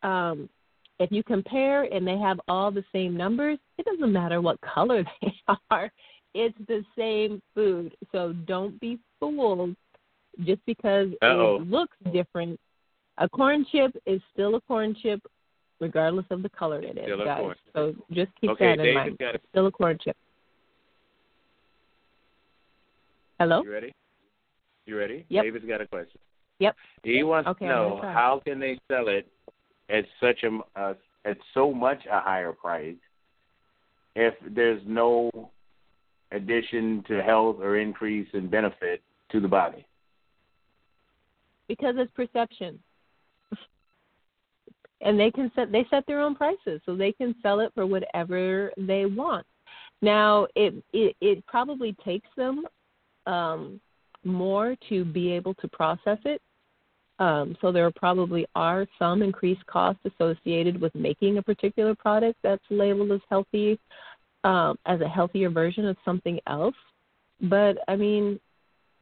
[0.02, 0.48] Um,
[1.00, 5.04] if you compare and they have all the same numbers, it doesn't matter what color
[5.22, 5.34] they
[5.70, 5.90] are.
[6.34, 7.96] It's the same food.
[8.12, 9.76] So don't be fooled
[10.44, 11.56] just because Uh-oh.
[11.56, 12.58] it looks different.
[13.18, 15.20] A corn chip is still a corn chip
[15.80, 17.54] regardless of the color it is, Still guys.
[17.74, 19.18] So just keep okay, that in David mind.
[19.18, 19.42] got it.
[19.50, 20.16] Still a corn chip.
[23.38, 23.62] Hello?
[23.62, 23.92] You ready?
[24.86, 25.24] You ready?
[25.28, 25.44] Yep.
[25.44, 26.18] David's got a question.
[26.58, 26.76] Yep.
[27.02, 29.26] He wants Okay, to know how can they sell it
[29.88, 30.94] at such a uh,
[31.24, 32.96] at so much a higher price
[34.14, 35.30] if there's no
[36.32, 39.86] addition to health or increase in benefit to the body.
[41.68, 42.78] because it's perception.
[45.00, 47.84] And they can set they set their own prices so they can sell it for
[47.84, 49.44] whatever they want.
[50.00, 52.64] Now it it, it probably takes them
[53.26, 53.80] um
[54.24, 56.40] more to be able to process it.
[57.18, 62.64] Um, so there probably are some increased costs associated with making a particular product that's
[62.70, 63.78] labeled as healthy
[64.44, 66.76] um, as a healthier version of something else
[67.40, 68.38] but i mean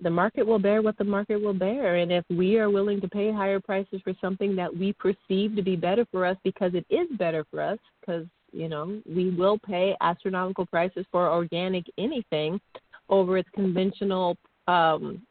[0.02, 1.96] the market will bear what the market will bear.
[1.96, 5.62] And if we are willing to pay higher prices for something that we perceive to
[5.62, 9.58] be better for us because it is better for us, because, you know, we will
[9.58, 12.60] pay astronomical prices for organic anything
[13.08, 15.22] over its conventional um,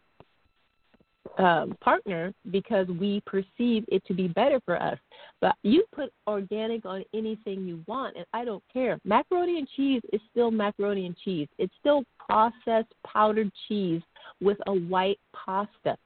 [1.38, 4.98] um, partner because we perceive it to be better for us.
[5.40, 9.00] But you put organic on anything you want, and I don't care.
[9.06, 11.48] Macaroni and cheese is still macaroni and cheese.
[11.58, 14.02] It's still processed powdered cheese
[14.42, 15.98] with a white pasta.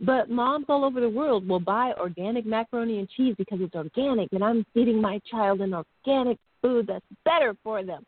[0.00, 4.28] But moms all over the world will buy organic macaroni and cheese because it's organic,
[4.32, 8.04] and I'm feeding my child an organic food that's better for them.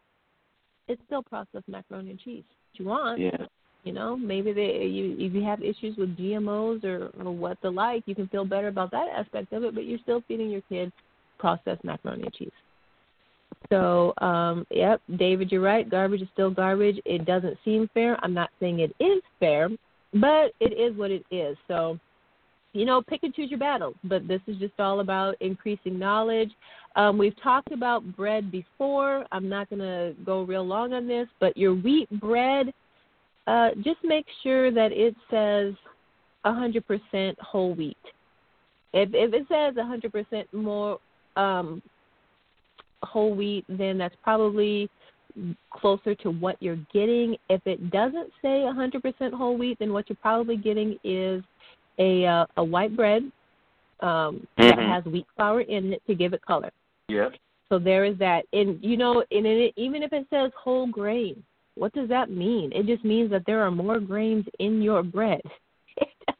[0.88, 2.44] It's still processed macaroni and cheese.
[2.48, 3.20] What you want?
[3.20, 3.46] Yeah.
[3.85, 7.71] You know, maybe they you if you have issues with GMOs or or what the
[7.71, 10.61] like, you can feel better about that aspect of it, but you're still feeding your
[10.69, 10.93] kid
[11.38, 12.51] processed macaroni and cheese.
[13.71, 15.88] So, um, yep, David, you're right.
[15.88, 17.01] Garbage is still garbage.
[17.05, 18.19] It doesn't seem fair.
[18.23, 19.69] I'm not saying it is fair,
[20.14, 21.57] but it is what it is.
[21.69, 21.99] So,
[22.73, 23.95] you know, pick and choose your battles.
[24.05, 26.51] But this is just all about increasing knowledge.
[26.97, 29.25] Um, we've talked about bread before.
[29.31, 32.73] I'm not going to go real long on this, but your wheat bread,
[33.46, 35.74] uh, just make sure that it says
[36.44, 37.96] 100% whole wheat.
[38.92, 40.98] If if it says 100% more
[41.37, 41.83] um,
[43.03, 44.90] whole wheat, then that's probably
[45.72, 47.37] closer to what you're getting.
[47.48, 51.42] If it doesn't say 100% whole wheat, then what you're probably getting is
[51.98, 53.31] a uh, a white bread
[54.00, 54.88] um, that Mhm.
[54.88, 56.70] has wheat flour in it to give it color.
[57.09, 57.35] Yep.
[57.68, 58.46] So there is that.
[58.53, 61.42] And you know, and it, even if it says whole grain,
[61.81, 62.71] what does that mean?
[62.75, 65.40] It just means that there are more grains in your bread.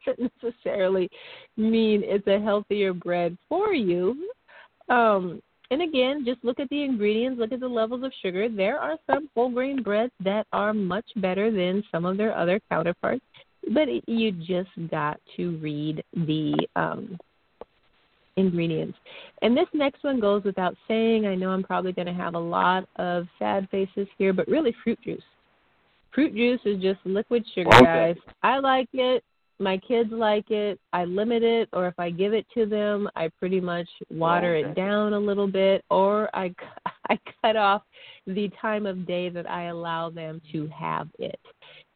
[0.07, 1.11] It doesn't necessarily
[1.57, 4.31] mean it's a healthier bread for you.
[4.89, 8.49] Um, and again, just look at the ingredients, look at the levels of sugar.
[8.49, 12.61] There are some whole grain breads that are much better than some of their other
[12.71, 13.25] counterparts,
[13.75, 17.19] but you just got to read the um,
[18.37, 18.99] ingredients.
[19.43, 21.27] And this next one goes without saying.
[21.27, 24.75] I know I'm probably going to have a lot of sad faces here, but really,
[24.83, 25.23] fruit juice.
[26.13, 27.85] Fruit juice is just liquid sugar, Okay.
[27.85, 28.17] guys.
[28.43, 29.23] I like it.
[29.59, 30.81] My kids like it.
[30.93, 34.71] I limit it, or if I give it to them, I pretty much water Okay.
[34.71, 36.55] it down a little bit, or I
[37.11, 37.83] I cut off
[38.27, 41.41] the time of day that I allow them to have it.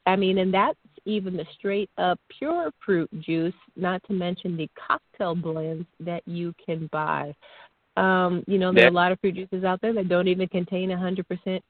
[0.06, 4.68] I mean, and that's even the straight up pure fruit juice, not to mention the
[4.74, 7.34] cocktail blends that you can buy.
[7.96, 10.48] Um, you know, there are a lot of fruit juices out there that don't even
[10.48, 11.60] contain 100%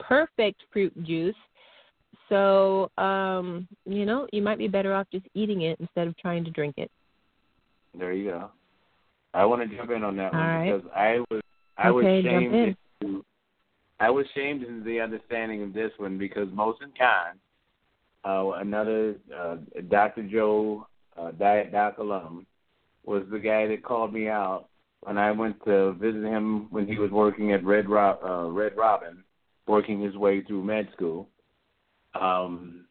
[0.00, 1.36] perfect fruit juice.
[2.28, 6.44] So, um, you know, you might be better off just eating it instead of trying
[6.44, 6.90] to drink it.
[7.98, 8.50] There you go.
[9.34, 10.72] I want to jump in on that All one right.
[10.72, 11.42] because I was
[11.76, 12.76] I was Okay, jump shamed in.
[13.00, 13.24] into
[14.00, 17.38] I was shamed into the understanding of this one because Mosin Khan,
[18.24, 19.56] uh, another uh,
[19.88, 20.22] Dr.
[20.28, 20.86] Joe
[21.16, 22.46] uh, Diet Doc alum,
[23.04, 24.66] was the guy that called me out
[25.00, 28.76] when I went to visit him when he was working at Red Rob, uh, Red
[28.76, 29.24] Robin,
[29.66, 31.28] working his way through med school.
[32.14, 32.84] Um,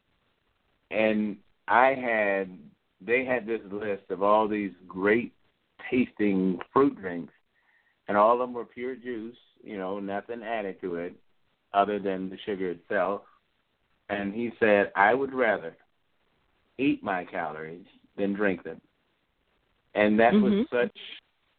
[0.90, 2.58] and I had
[3.00, 5.32] they had this list of all these great
[5.90, 7.32] tasting fruit drinks,
[8.08, 9.36] and all of them were pure juice.
[9.62, 11.14] You know, nothing added to it
[11.74, 13.22] other than the sugar itself.
[14.08, 15.76] And he said, I would rather
[16.78, 17.84] eat my calories
[18.16, 18.80] than drink them.
[19.94, 20.68] And that was Mhm.
[20.70, 20.96] such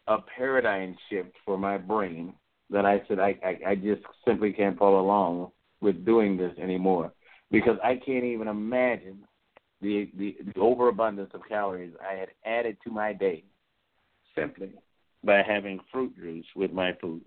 [0.07, 2.33] a paradigm shift for my brain
[2.69, 7.11] that I said I, I I just simply can't follow along with doing this anymore
[7.51, 9.19] because I can't even imagine
[9.81, 13.43] the the, the overabundance of calories I had added to my day
[14.35, 14.71] simply
[15.23, 17.21] by having fruit juice with my food.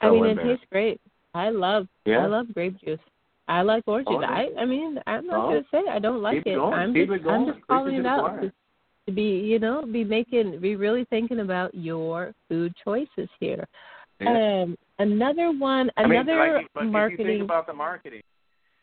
[0.00, 1.00] I mean, it tastes great.
[1.34, 2.18] I love yeah.
[2.18, 2.98] I love grape juice.
[3.48, 4.24] I like orange juice.
[4.26, 5.48] I I mean, I'm not oh.
[5.48, 6.56] gonna say I don't like Keep it.
[6.56, 6.74] going.
[6.74, 7.48] I'm Keep just it going.
[7.48, 8.52] I'm just calling it out to,
[9.06, 13.66] to be you know be making be really thinking about your food choices here.
[14.20, 14.62] Yeah.
[14.62, 17.26] Um, another one, I mean, another like, but If you marketing.
[17.26, 18.22] think about the marketing,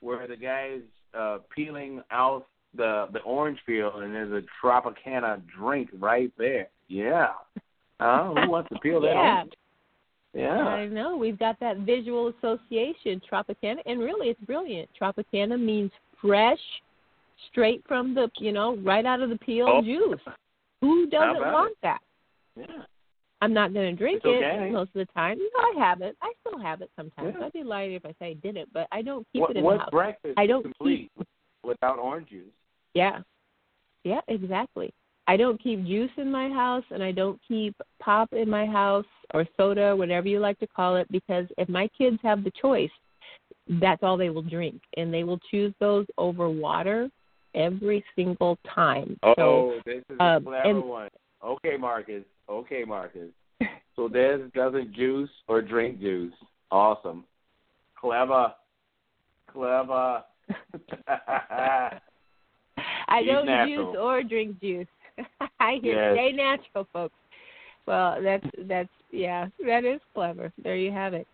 [0.01, 0.81] where the guy's
[1.17, 6.67] uh, peeling out the the orange peel, and there's a Tropicana drink right there.
[6.87, 7.29] Yeah.
[7.99, 9.33] Uh, who wants to peel that yeah.
[9.37, 9.53] orange?
[10.33, 10.57] Yeah.
[10.67, 14.87] I know we've got that visual association, Tropicana, and really it's brilliant.
[15.01, 15.89] Tropicana means
[16.21, 16.59] fresh,
[17.49, 19.81] straight from the you know right out of the peel Oh.
[19.81, 20.19] juice.
[20.81, 21.77] Who doesn't want it?
[21.81, 21.99] that?
[22.55, 22.65] Yeah.
[23.41, 24.67] I'm not going to drink okay.
[24.67, 25.37] it most of the time.
[25.37, 26.17] No, I have it.
[26.21, 27.35] I still have it sometimes.
[27.39, 27.45] Yeah.
[27.45, 29.63] I'd be lying if I say I didn't, but I don't keep What, it in
[29.63, 29.89] what the house.
[29.91, 31.11] breakfast I don't complete
[31.63, 32.45] without orange juice?
[32.93, 33.19] Yeah.
[34.03, 34.91] Yeah, exactly.
[35.27, 39.05] I don't keep juice in my house and I don't keep pop in my house
[39.33, 42.89] or soda, whatever you like to call it, because if my kids have the choice,
[43.81, 44.81] that's all they will drink.
[44.95, 47.09] And they will choose those over water
[47.53, 49.19] every single time.
[49.21, 51.09] Oh, so this is um, a clever and- one.
[51.43, 52.23] Okay, Marcus.
[52.49, 53.31] Okay, Marcus.
[53.95, 56.31] So Des doesn't juice or drink juice.
[56.69, 57.23] Awesome.
[57.99, 58.53] Clever.
[59.51, 60.23] Clever.
[63.07, 63.91] I He's don't natural.
[63.91, 64.85] juice or drink juice.
[65.59, 66.13] I hear Yes.
[66.15, 67.15] stay natural, folks.
[67.87, 70.51] Well, that's that's yeah, that is clever.
[70.63, 71.25] There you have it.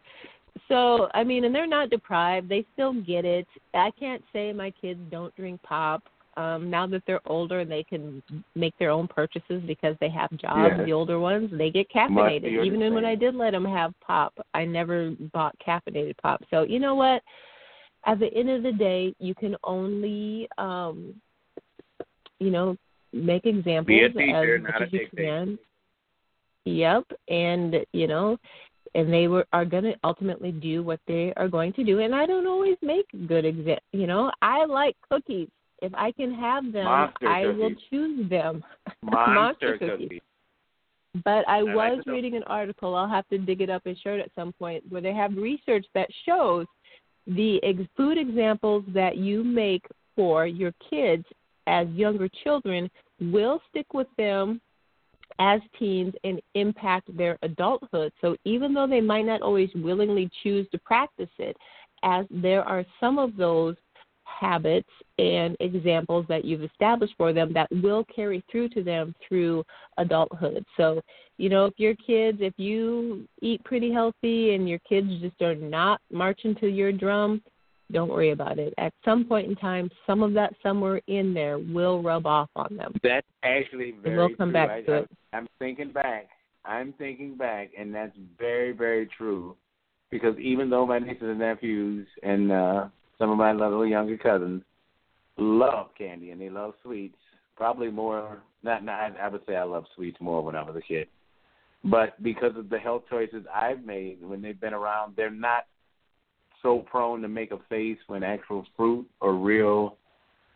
[0.69, 3.47] So I mean, and they're not deprived; they still get it.
[3.73, 6.03] I can't say my kids don't drink pop.
[6.35, 8.23] Um, now that they're older, and they can
[8.55, 10.75] make their own purchases because they have jobs.
[10.85, 12.65] The older ones, they get caffeinated.
[12.65, 13.05] Even when.
[13.05, 16.41] I did let them have pop, I never bought caffeinated pop.
[16.49, 17.21] So you know what?
[18.05, 21.15] At the end of the day, you can only um
[22.43, 22.75] you know,
[23.13, 25.57] make examples Be a as much a as you can.
[26.65, 28.37] Yep, and you know,
[28.95, 31.99] and they were are going to ultimately do what they are going to do.
[31.99, 35.49] And I don't always make good exa You know, I like cookies.
[35.83, 38.63] If I can have them, Monster I will choose them.
[39.03, 39.99] Monster, cookies.
[39.99, 40.21] cookies.
[41.25, 42.13] But I, like was dough.
[42.13, 42.95] reading an article.
[42.95, 45.35] I'll have to dig it up and show it at some point, where they have
[45.35, 46.65] research that shows
[47.27, 51.25] the ex- food examples that you make for your kids
[51.67, 54.61] as younger children will stick with them
[55.39, 58.13] as teens and impact their adulthood.
[58.21, 61.57] So even though they might not always willingly choose to practice it,
[62.03, 63.75] as there are some of those
[64.43, 69.63] habits and examples that you've established for them that will carry through to them through
[69.97, 70.65] adulthood.
[70.77, 71.01] So,
[71.37, 75.55] you know, if your kids, if you eat pretty healthy and your kids just are
[75.55, 77.41] not marching to your drum,
[77.91, 78.73] don't worry about it.
[78.77, 82.75] At some point in time, some of that somewhere in there will rub off on
[82.75, 82.93] them.
[83.03, 84.53] That's actually very we'll come true.
[84.53, 85.09] back I, to I, it.
[85.33, 86.27] I'm thinking back.
[86.65, 89.55] I'm thinking back, and that's very, very true.
[90.11, 92.85] Because even though my nieces and nephews and uh,
[93.23, 94.63] some of my little younger cousins
[95.37, 97.15] love candy and they love sweets,
[97.55, 98.43] probably more.
[98.63, 99.17] Not, not.
[99.17, 101.07] I would say I love sweets more when I was a kid,
[101.85, 105.67] but because of the health choices I've made when they've been around, they're not
[106.61, 109.95] so prone to make a face when actual fruit or real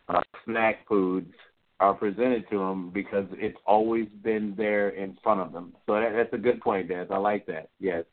[0.10, 1.32] uh, snack foods
[1.80, 5.74] are presented to them because it's always been there in front of them.
[5.86, 7.06] So that, that's a good point, Des.
[7.12, 7.70] I like that.
[7.80, 8.04] Yes.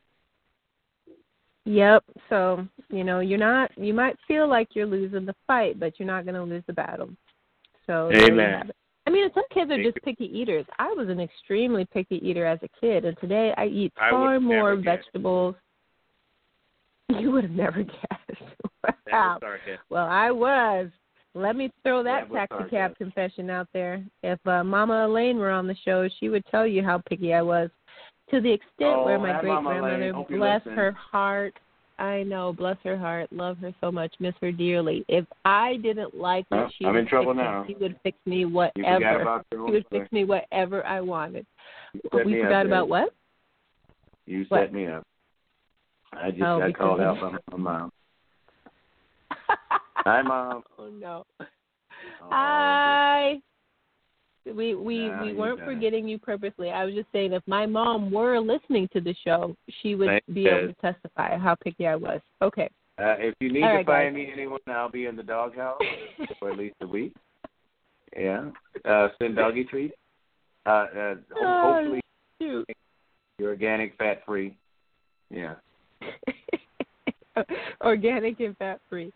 [1.64, 2.04] Yep.
[2.28, 6.06] So, you know, you're not you might feel like you're losing the fight, but you're
[6.06, 7.08] not going to lose the battle.
[7.86, 8.70] So, Amen.
[9.06, 10.64] I mean, some kids are just picky eaters.
[10.78, 14.42] I was an extremely picky eater as a kid, and today I eat far would
[14.42, 15.54] more vegetables.
[17.10, 18.42] You would have never guessed.
[19.12, 19.38] Wow.
[19.90, 20.88] Well, I was.
[21.34, 24.04] Let me throw that That taxi cab confession out there.
[24.22, 27.42] If uh, Mama Elaine were on the show, she would tell you how picky I
[27.42, 27.70] was,
[28.30, 31.54] to the extent Oh, where my great grandmother, bless her heart,
[31.98, 35.04] I know, bless her heart, love her so much, miss her dearly.
[35.08, 37.64] If I didn't like what she I'm in trouble now.
[37.66, 39.42] she would fix me whatever.
[39.50, 41.46] She would fix me whatever I wanted.
[41.92, 43.14] We me up, forgot about what?
[44.26, 44.62] You What?
[44.62, 45.04] set me up.
[46.12, 47.90] I just Oh, got called out by my mom.
[49.96, 50.62] Hi, Mom.
[50.78, 51.24] oh no.
[52.20, 53.40] Oh, Hi.
[54.46, 56.70] We we we weren't forgetting you purposely.
[56.70, 60.24] I was just saying if my mom were listening to the show, she would Thank
[60.34, 60.50] be you.
[60.50, 62.20] able to testify how picky I was.
[62.42, 62.68] Okay.
[62.98, 64.26] Uh, if you need All to right, find guys.
[64.26, 65.80] me anyone, I'll be in the doghouse
[66.38, 67.12] for at least a week.
[68.16, 68.50] Yeah.
[68.84, 69.94] Uh, send doggy treats.
[70.66, 72.00] Uh, uh, Oh, hopefully
[72.40, 72.66] Shoot.
[73.38, 74.56] you're organic, fat free.
[75.30, 75.54] Yeah.
[77.80, 79.12] Organic and fat free.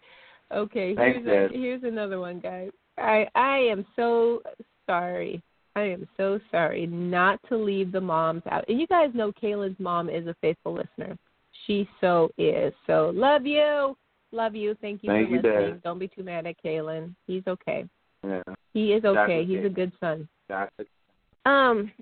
[0.52, 2.70] Okay, Thanks, here's a, here's another one, guys.
[2.96, 4.42] I I am so
[4.88, 5.42] sorry.
[5.76, 8.64] I am so sorry not to leave the moms out.
[8.68, 11.16] And you guys know Kaylin's mom is a faithful listener.
[11.66, 12.72] She so is.
[12.86, 13.96] So love you.
[14.32, 14.74] Love you.
[14.80, 15.70] Thank you Thank for you, listening.
[15.74, 15.82] Dad.
[15.82, 17.14] Don't be too mad at Kaylin.
[17.26, 17.84] He's okay.
[18.24, 18.42] Yeah.
[18.74, 19.44] He is okay.
[19.44, 20.28] He's a good son.
[20.48, 20.84] Doctor.
[21.46, 21.92] Um,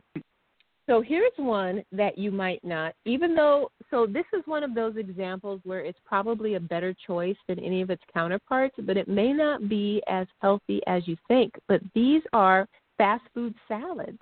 [0.89, 4.97] so here's one that you might not, even though, so this is one of those
[4.97, 9.33] examples where it's probably a better choice than any of its counterparts, but it may
[9.33, 11.53] not be as healthy as you think.
[11.67, 12.69] But these are
[12.99, 14.19] fast food salads.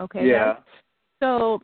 [0.00, 0.26] Okay.
[0.28, 0.58] Yeah.
[1.20, 1.60] So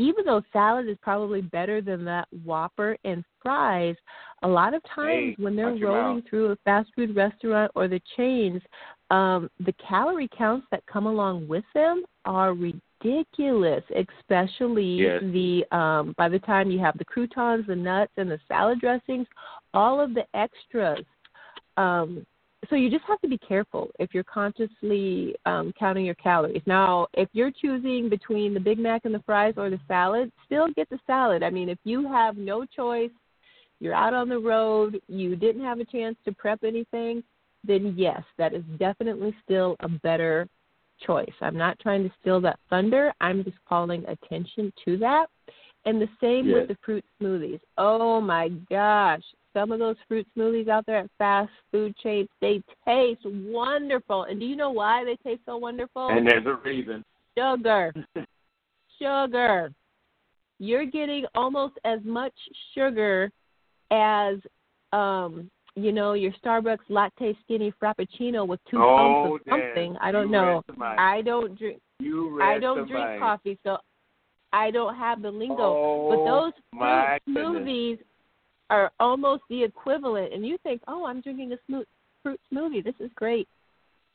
[0.00, 3.96] even though salad is probably better than that Whopper and fries,
[4.42, 6.24] a lot of times Hey, when they're rolling mouth.
[6.28, 8.62] through a fast food restaurant or the chains,
[9.10, 15.22] um, the calorie counts that come along with them are ridiculous, especially Yes.
[15.22, 19.26] the um, by the time you have the croutons, the nuts, and the salad dressings,
[19.74, 21.04] all of the extras.
[21.76, 22.26] Um,
[22.68, 26.62] so you just have to be careful if you're consciously um, counting your calories.
[26.66, 30.68] Now, if you're choosing between the Big Mac and the fries or the salad, still
[30.74, 31.42] get the salad.
[31.42, 33.10] I mean, if you have no choice,
[33.80, 37.22] you're out on the road, you didn't have a chance to prep anything,
[37.66, 40.46] then yes, that is definitely still a better
[41.06, 41.32] choice.
[41.40, 43.12] I'm not trying to steal that thunder.
[43.20, 45.26] I'm just calling attention to that.
[45.86, 46.54] And the same Yes.
[46.54, 47.60] with the fruit smoothies.
[47.78, 49.24] Oh my gosh.
[49.52, 54.24] Some of those fruit smoothies out there at fast food chains, they taste wonderful.
[54.24, 56.08] And do you know why they taste so wonderful?
[56.08, 57.04] And there's a reason.
[57.36, 57.92] sugar.
[58.98, 59.72] Sugar.
[60.58, 62.34] You're getting almost as much
[62.74, 63.30] sugar
[63.90, 64.36] as
[64.92, 68.96] um you know, your Starbucks latte skinny frappuccino with two Oh,
[69.30, 69.96] pumps of something.
[70.00, 70.56] I don't know.
[70.56, 71.00] read the mind.
[71.00, 73.78] I don't drink You I don't drink coffee, so
[74.52, 75.62] I don't have the lingo.
[75.62, 77.98] Oh, but those fruit smoothies
[78.70, 80.32] are almost the equivalent.
[80.32, 81.86] And you think, oh, I'm drinking a smooth,
[82.22, 82.82] fruit smoothie.
[82.82, 83.46] This is great.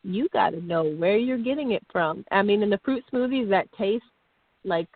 [0.04, 2.26] You got to know where you're getting it from.
[2.32, 4.04] I mean, in the fruit smoothies that taste
[4.64, 4.88] like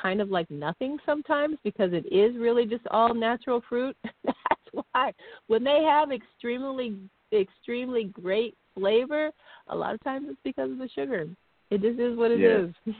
[0.00, 3.96] kind of like nothing sometimes because it is really just all natural fruit.
[4.24, 5.12] That's why
[5.46, 6.96] when they have extremely
[7.32, 9.30] extremely great flavor,
[9.68, 11.26] a lot of times it's because of the sugar.
[11.70, 12.68] It just is what it Yes.
[12.86, 12.94] is.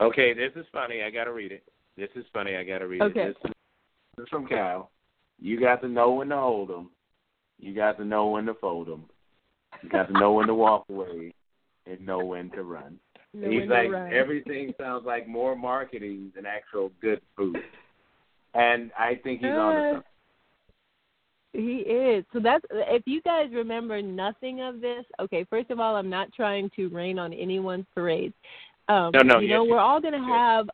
[0.00, 1.02] Okay, this is funny.
[1.02, 1.64] I gotta read it.
[1.96, 2.56] This is funny.
[2.56, 3.20] I gotta read Okay.
[3.20, 3.36] it.
[3.42, 3.56] This is,
[4.16, 4.90] this is from Cal.
[5.40, 6.90] You got to know when to hold 'em.
[7.58, 9.04] You got to know when to fold 'em.
[9.82, 11.32] You got to know when to walk away
[11.86, 12.98] and know when to run.
[13.32, 17.58] Know He's like everything sounds like more marketing than actual good food,
[18.54, 20.02] and I think he's on Uh, something.
[21.52, 22.24] He is.
[22.32, 25.04] So that's if you guys remember nothing of this.
[25.20, 28.32] Okay, first of all, I'm not trying to rain on anyone's parade.
[28.88, 30.28] Um, No, no, you yes, know you we're all going to should.
[30.28, 30.70] have.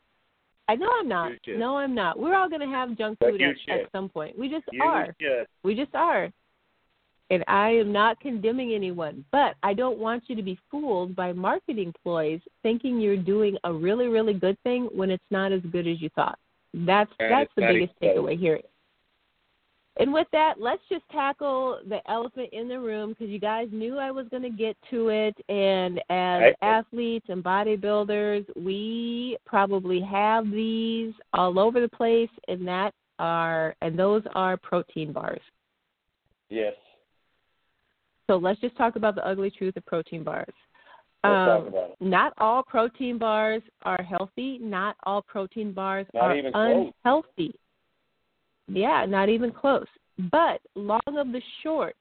[0.68, 1.32] I know I'm not.
[1.46, 2.18] No, I'm not.
[2.18, 4.38] We're all going to have junk food at, at some point.
[4.38, 5.14] We just You are.
[5.20, 5.46] should.
[5.62, 6.30] We just are.
[7.30, 11.32] And I am not condemning anyone, but I don't want you to be fooled by
[11.32, 15.88] marketing ploys thinking you're doing a really, really good thing when it's not as good
[15.88, 16.38] as you thought.
[16.72, 18.60] That's That that's the biggest takeaway here.
[19.99, 23.99] And with that, let's just tackle the elephant in the room because you guys knew
[23.99, 25.34] I was going to get to it.
[25.49, 26.57] And as Right.
[26.61, 33.99] athletes and bodybuilders, we probably have these all over the place, and that are and
[33.99, 35.40] those are protein bars.
[36.51, 36.74] Yes.
[38.26, 40.53] So let's just talk about the ugly truth of protein bars.
[41.24, 41.97] Um, talk about it.
[42.01, 44.59] Not all protein bars are healthy.
[44.59, 46.92] Not all protein bars Not are even close.
[48.68, 49.86] Yeah, not even close.
[50.30, 51.96] But long of the short,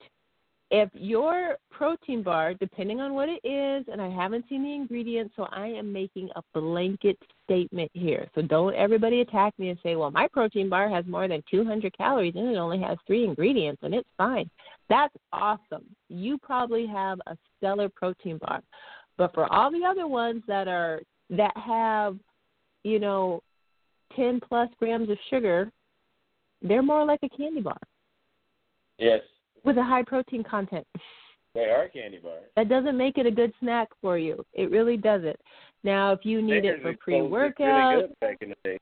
[0.71, 5.33] if your protein bar, depending on what it is, and I haven't seen the ingredients,
[5.35, 8.27] so I am making a blanket statement here.
[8.33, 11.95] So don't everybody attack me and say, well, my protein bar has more than 200
[11.95, 14.49] calories and it only has three ingredients and it's fine.
[14.89, 15.85] That's awesome.
[16.09, 18.61] You probably have a stellar protein bar.
[19.17, 22.17] But for all the other ones that are that have,
[22.83, 23.41] you know,
[24.15, 25.71] 10 plus grams of sugar,
[26.67, 27.77] they're more like a candy bar
[28.97, 29.21] Yes.
[29.63, 30.85] with a high protein content.
[31.53, 32.43] They are candy bars.
[32.57, 34.45] That doesn't make it a good snack for you.
[34.53, 35.39] It really doesn't.
[35.83, 38.49] Now, if you need it for pre supposed to be workout, Really good back in
[38.49, 38.77] the day.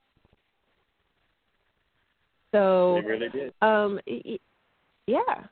[2.51, 3.53] so They really did.
[3.61, 3.99] um
[5.07, 5.43] yeah.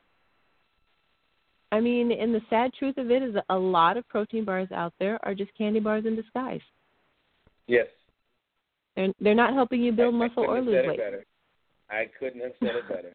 [1.74, 4.68] I mean, and the sad truth of it is that a lot of protein bars
[4.74, 6.60] out there are just candy bars in disguise.
[7.68, 7.88] Yes.
[8.96, 10.98] They're they're not helping you build I- I muscle or lose weight.
[10.98, 11.26] better.
[11.92, 13.14] I couldn't have said it better.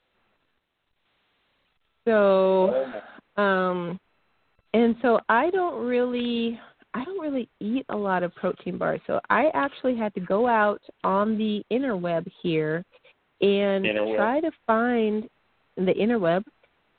[2.04, 2.92] So
[3.36, 3.42] Oh.
[3.42, 4.00] Um,
[4.72, 6.58] and so I don't really,
[6.94, 9.00] I don't really eat a lot of protein bars.
[9.06, 12.84] So I actually had to go out on the interweb here
[13.40, 14.16] and Interweb.
[14.16, 15.28] try to find
[15.76, 16.44] the interweb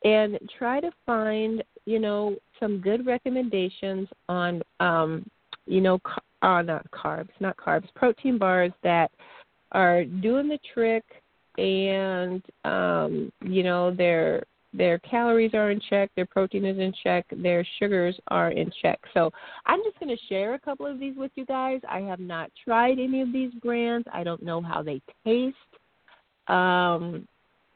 [0.03, 5.25] and try to find, you know, some good recommendations on, um,
[5.65, 9.11] you know, car- uh, not carbs, not carbs, protein bars that
[9.71, 11.03] are doing the trick,
[11.58, 14.43] and um, you know, they're
[14.74, 18.99] their calories are in check, their protein is in check, their sugars are in check.
[19.14, 19.32] So
[19.66, 21.80] I'm just going to share a couple of these with you guys.
[21.89, 24.08] I have not tried any of these brands.
[24.14, 25.55] I don't know how they taste.
[26.47, 27.28] Um,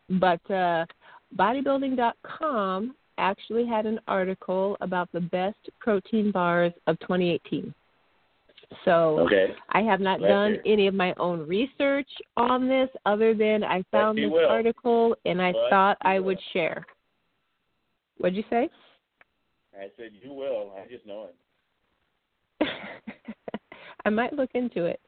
[0.09, 0.85] but uh,
[1.35, 7.73] bodybuilding.com actually had an article about the best protein bars of 2018.
[8.85, 9.53] So okay.
[9.69, 13.83] I have not Glad done any of my own research on this other than I
[13.91, 14.49] found this will.
[14.49, 16.27] article and I But thought I will.
[16.27, 16.85] would share.
[18.17, 18.69] What'd you say?
[19.77, 20.73] I said you will.
[20.77, 21.27] I just know
[22.61, 22.67] it.
[24.05, 24.99] I might look into it.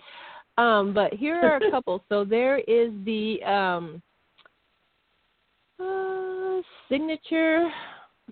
[0.57, 2.03] Um, but here are a couple.
[2.09, 4.01] So there is the um,
[5.80, 7.70] uh, signature.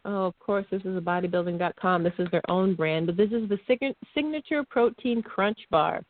[0.04, 2.04] Oh, of course, this is a bodybuilding.com.
[2.04, 6.02] This is their own brand, but this is the sig- signature protein crunch bar.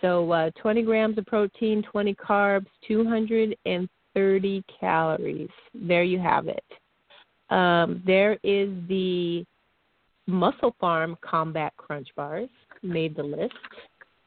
[0.00, 5.48] So uh, 20 grams of protein, 20 carbs, 230 calories.
[5.74, 6.64] There you have it.
[7.50, 9.44] Um, there is the
[10.28, 12.48] MusclePharm Combat Crunch Bars,
[12.82, 13.54] made the list.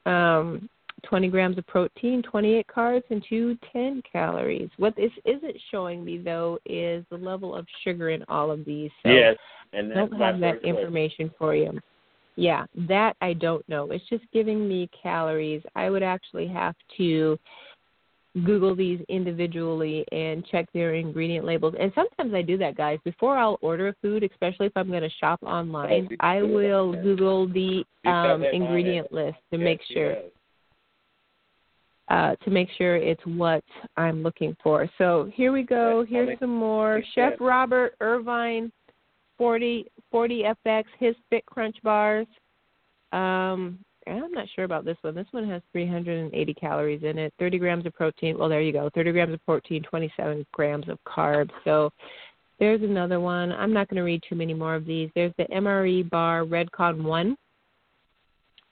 [0.06, 0.70] Um,
[1.06, 4.70] 20 grams of protein, 28 carbs, and 210 calories.
[4.78, 8.92] What this isn't showing me, though, is the level of sugar in all of these.
[9.04, 9.38] So yes,
[9.74, 11.80] and I that's don't have that information for you.
[12.36, 13.90] Yeah, that I don't know.
[13.92, 15.62] It's just giving me calories.
[15.76, 17.38] I would actually have to
[18.46, 21.74] Google these individually and check their ingredient labels.
[21.80, 23.00] And sometimes I do that, guys.
[23.04, 26.94] Before I'll order a food, especially if I'm going to shop online, I will.
[26.94, 30.18] Google the um, ingredient list to make sure.
[32.10, 33.64] Uh, to make sure it's what
[33.98, 34.90] I'm looking for.
[34.98, 36.02] So here we go.
[36.02, 36.38] That's Here's funny.
[36.40, 37.02] some more.
[37.14, 38.72] Chef Robert Irvine,
[39.38, 42.28] 40, 40 FX, his Fit Crunch bars.
[43.12, 45.16] Um, I'm not sure about this one.
[45.16, 48.38] This one has 380 calories in it, 30 grams of protein.
[48.38, 48.90] Well, there you go.
[48.96, 51.52] 30 grams of protein, 27 grams of carbs.
[51.66, 51.92] So
[52.60, 53.52] there's another one.
[53.52, 55.10] I'm not going to read too many more of these.
[55.14, 57.38] There's the MRE bar Redcon 1.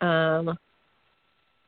[0.01, 0.57] Um,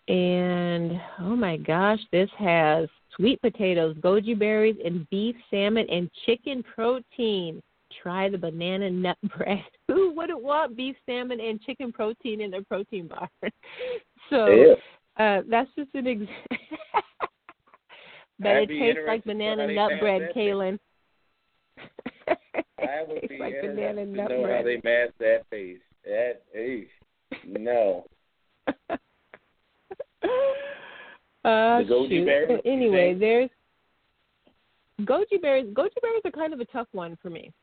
[0.07, 6.63] and oh my gosh, this has sweet potatoes, goji berries, and beef, salmon, and chicken
[6.63, 7.61] protein.
[8.01, 9.63] Try the banana nut bread.
[9.87, 13.29] Who wouldn't want beef, salmon, and chicken protein in their protein bar?
[14.29, 15.23] so Yeah.
[15.23, 16.35] uh, that's just an example.
[18.39, 20.79] but I'd it tastes like banana nut bread, Kaylin.
[22.79, 24.57] I would tastes be like banana to nut know bread.
[24.57, 25.79] how they mask that face.
[26.05, 26.87] That, eesh.
[27.45, 28.05] no.
[30.23, 32.25] Uh, The goji shoot.
[32.25, 33.49] berries, So anyway, there's
[35.01, 35.73] goji berries.
[35.73, 37.53] Goji berries are kind of a tough one for me.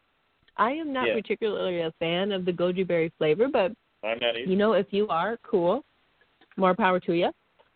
[0.57, 1.15] I am not Yeah.
[1.15, 5.09] particularly a fan of the goji berry flavor, but I'm not you know, if you
[5.09, 5.85] are, cool.
[6.57, 7.31] More power to you.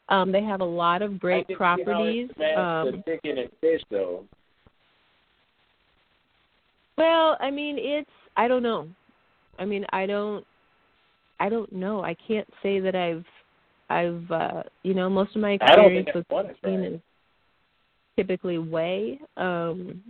[0.08, 2.30] Um, they have a lot of great see how it properties.
[2.56, 4.24] Um, the chicken and fish, though.
[6.96, 8.88] Well, I mean, it's I don't know.
[9.58, 10.46] I mean, I don't
[11.40, 12.02] I don't know.
[12.02, 13.24] I can't say that I've
[13.90, 17.00] I've uh you know, most of my experience with protein is
[18.16, 19.20] typically whey.
[19.36, 20.02] Um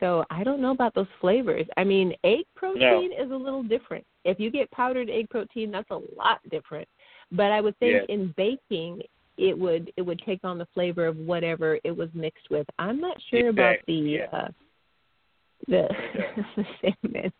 [0.00, 1.66] so I don't know about those flavors.
[1.76, 4.04] I mean, egg protein is a little different.
[4.24, 6.88] If you get powdered egg protein, that's a lot different.
[7.32, 8.14] But I would think Yeah.
[8.14, 9.02] in baking
[9.36, 12.66] it would it would take on the flavor of whatever it was mixed with.
[12.78, 14.26] I'm not sure about the yeah.
[14.32, 14.48] uh
[15.66, 17.32] the It the salmon.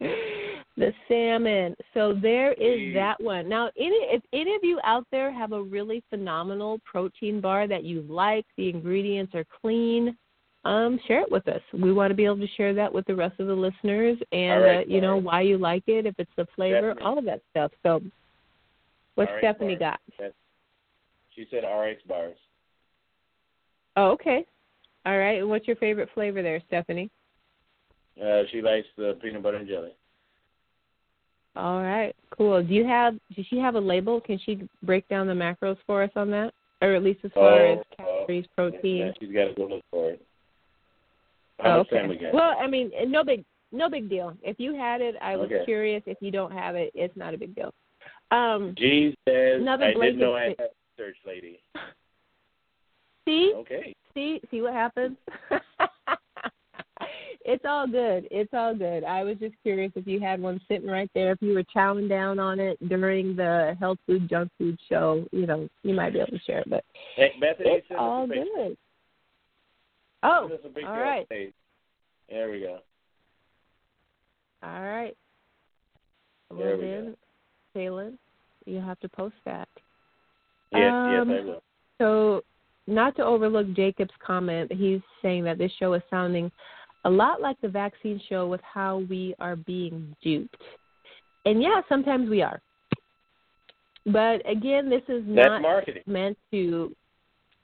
[0.82, 1.76] The salmon.
[1.94, 3.48] So there is that one.
[3.48, 7.84] Now, any if any of you out there have a really phenomenal protein bar that
[7.84, 10.16] you like, the ingredients are clean,
[10.64, 11.60] um, share it with us.
[11.72, 14.64] We want to be able to share that with the rest of the listeners, and
[14.64, 17.02] right, uh, you know why you like it, if it's the flavor, Definitely.
[17.04, 17.70] all of that stuff.
[17.84, 18.00] So,
[19.30, 20.00] right, Stephanie bars.
[20.18, 20.32] got?
[21.36, 22.36] She said RX bars.
[23.96, 24.44] Oh, okay.
[25.06, 25.38] All right.
[25.38, 27.08] And what's your favorite flavor there, Stephanie?
[28.20, 29.92] Uh, she likes the peanut butter and jelly.
[31.54, 32.62] All right, cool.
[32.62, 33.14] Do you have?
[33.36, 34.20] Does she have a label?
[34.20, 37.66] Can she break down the macros for us on that, or at least as far
[37.66, 39.14] Oh, as calories, Yeah, protein?
[39.20, 40.22] she's got to go look for it.
[41.60, 41.96] How Oh, okay.
[41.96, 42.32] time we got?
[42.32, 44.34] Well, I mean, no big, no big deal.
[44.42, 45.64] If you had it, I was Okay.
[45.64, 46.02] curious.
[46.06, 47.74] If you don't have it, it's not a big deal.
[48.30, 51.60] Um, G says, I didn't know I had a research lady.
[53.26, 53.92] see, Okay.
[54.14, 55.18] see, see what happens.
[57.44, 58.28] it's all good.
[58.30, 59.04] It's all good.
[59.04, 61.32] I was just curious if you had one sitting right there.
[61.32, 65.46] If you were chowing down on it during the health food junk food show, you
[65.46, 66.70] know, you might be able to share it.
[66.70, 66.84] But
[67.16, 68.76] Hey, Bethany, it's send us a all good.
[70.22, 71.26] Oh, Send us a picture all right.
[72.28, 72.78] There we go.
[74.62, 75.16] all right.
[76.50, 77.16] Well then,
[77.74, 78.18] Kaylin,
[78.66, 79.68] you have to post that.
[80.70, 81.62] Yes, um, yes, I will.
[81.98, 82.42] So,
[82.86, 86.50] not to overlook Jacob's comment, he's saying that this show is sounding
[87.04, 90.56] a lot like the vaccine show with how we are being duped.
[91.44, 92.60] And yeah, sometimes we are.
[94.06, 96.02] But again, this is That's not marketing.
[96.06, 96.94] meant to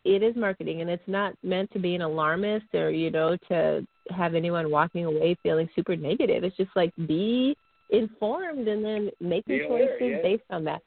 [0.05, 3.86] it is marketing and it's not meant to be an alarmist or you know to
[4.11, 7.57] have anyone walking away feeling super negative it's just like be
[7.91, 10.22] informed and then make your choices yeah.
[10.22, 10.80] based on that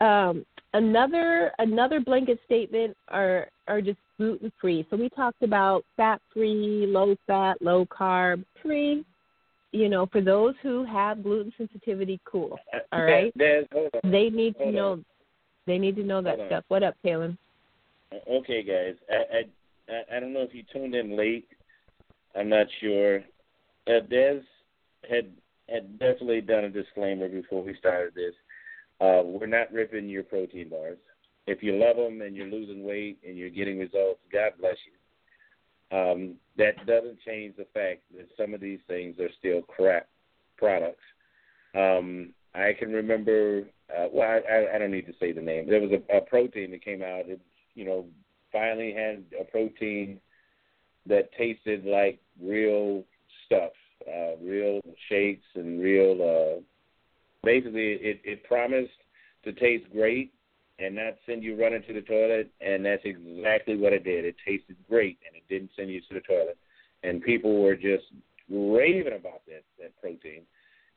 [0.00, 6.20] um another another blanket statement are are just gluten free so we talked about fat
[6.32, 9.04] free low fat low carb free
[9.72, 12.58] you know for those who have gluten sensitivity cool
[12.92, 15.04] all right they need to know on.
[15.66, 16.48] they need to know that Hold on.
[16.48, 17.36] stuff what up Kaylin?
[18.30, 18.94] Okay, guys.
[19.10, 19.44] I, I
[19.92, 21.46] I- I don't know if you tuned in late.
[22.34, 23.22] I'm not sure.
[23.86, 24.40] Uh, Des
[25.10, 25.30] had
[25.68, 28.34] had definitely done a disclaimer before we started this.
[29.00, 30.98] Uh, we're not ripping your protein bars.
[31.46, 35.96] If you love them and you're losing weight and you're getting results, God bless you.
[35.96, 40.08] Um, that doesn't change the fact that some of these things are still crap
[40.56, 41.02] products.
[41.74, 43.64] Um, I can remember.
[43.90, 45.68] Uh, well, I, I, don't need to say the name.
[45.68, 47.28] There was a, a protein that came out.
[47.28, 47.40] It,
[47.74, 48.06] you know,
[48.50, 50.20] finally had a protein
[51.06, 53.04] that tasted like real
[53.44, 53.72] stuff,
[54.08, 56.62] uh, real shakes and real.
[57.44, 58.90] Basically, it, it promised
[59.44, 60.32] to taste great
[60.78, 64.24] and not send you running to the toilet, and that's exactly what it did.
[64.24, 66.58] It tasted great, and it didn't send you to the toilet.
[67.02, 68.04] And people were just
[68.50, 70.42] raving about that that protein.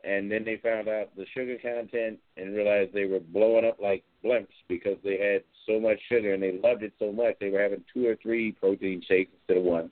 [0.04, 4.04] And then they found out the sugar content and realized they were blowing up like
[4.24, 7.62] blimps because they had so much sugar and they loved it so much they were
[7.62, 9.92] having two or three protein shakes instead of one.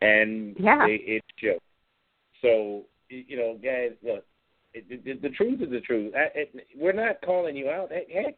[0.00, 0.86] And Yeah.
[0.86, 1.60] they, it showed.
[2.40, 4.24] So you know, guys, look,
[4.74, 6.12] it, the truth is the truth.
[6.16, 7.90] I, it, we're not calling you out.
[7.92, 8.36] Heck,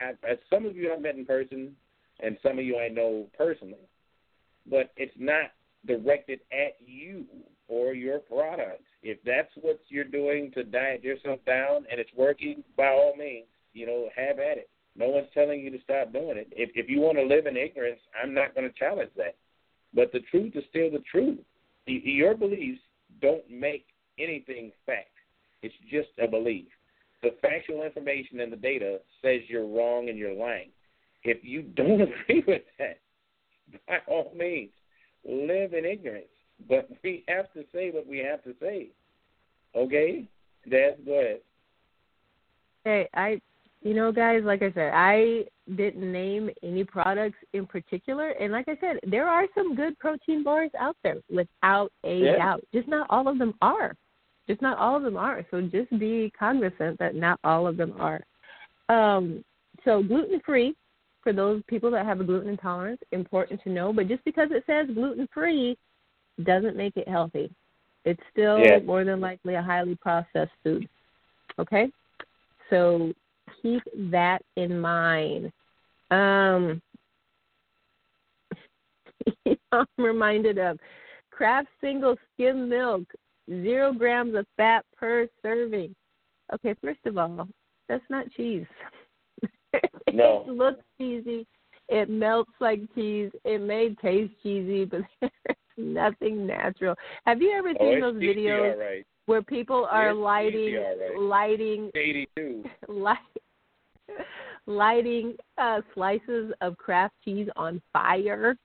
[0.00, 1.74] I, I- some of you I've met in person,
[2.20, 3.88] and some of you I know personally,
[4.70, 5.52] but it's not
[5.86, 7.24] directed at you
[7.68, 8.82] or your product.
[9.02, 13.46] If that's what you're doing to diet yourself down and it's working, by all means,
[13.74, 14.70] you know, have at it.
[14.96, 16.48] No one's telling you to stop doing it.
[16.52, 19.34] If if you want to live in ignorance, I'm not going to challenge that.
[19.92, 21.38] But the truth is still the truth.
[21.86, 22.80] Your beliefs
[23.20, 23.86] don't make
[24.18, 25.13] anything fact.
[25.64, 26.66] It's just a belief.
[27.22, 30.68] The factual information and the data says you're wrong and you're lying.
[31.22, 32.98] If you don't agree with that,
[33.88, 34.72] by all means,
[35.26, 36.26] live in ignorance.
[36.68, 38.88] But we have to say what we have to say.
[39.74, 40.28] Okay?
[40.70, 41.40] That's go ahead.
[42.84, 43.40] Hey, I,
[43.80, 45.44] you know, guys, like I said, I
[45.76, 50.44] didn't name any products in particular, and like I said, there are some good protein
[50.44, 52.36] bars out there, without a Yeah.
[52.36, 52.64] doubt.
[52.74, 53.96] Just not all of them are.
[54.46, 55.44] Just not all of them are.
[55.50, 58.22] So just be cognizant that not all of them are.
[58.88, 59.44] Um,
[59.84, 60.74] so gluten free
[61.22, 63.92] for those people that have a gluten intolerance, important to know.
[63.92, 65.78] But just because it says gluten free
[66.42, 67.50] doesn't make it healthy.
[68.04, 68.78] It's still Yeah.
[68.80, 70.88] more than likely a highly processed food.
[71.58, 71.90] Okay?
[72.68, 73.12] So
[73.62, 75.52] keep that in mind.
[76.10, 76.82] Um,
[79.72, 80.78] I'm reminded of
[81.30, 83.02] Kraft single skim milk,
[83.48, 85.94] zero grams of fat per serving.
[86.52, 87.48] Okay, first of all,
[87.88, 88.66] that's not cheese.
[90.12, 90.44] No.
[90.46, 91.44] it looks cheesy.
[91.88, 93.32] It melts like cheese.
[93.44, 95.32] It may taste cheesy, but there's
[95.76, 96.94] nothing natural.
[97.26, 99.04] Have you ever Oh, seen it's those videos right.
[99.26, 101.18] where people are It's lighting right.
[101.18, 102.64] lighting 82.
[102.88, 103.18] light,
[104.66, 108.56] lighting uh, slices of Kraft cheese on fire.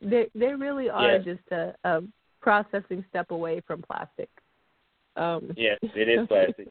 [0.00, 1.24] They they really are Yes.
[1.24, 2.00] just a, a
[2.40, 4.28] processing step away from plastic.
[5.16, 6.68] Um, Yes, it is plastic.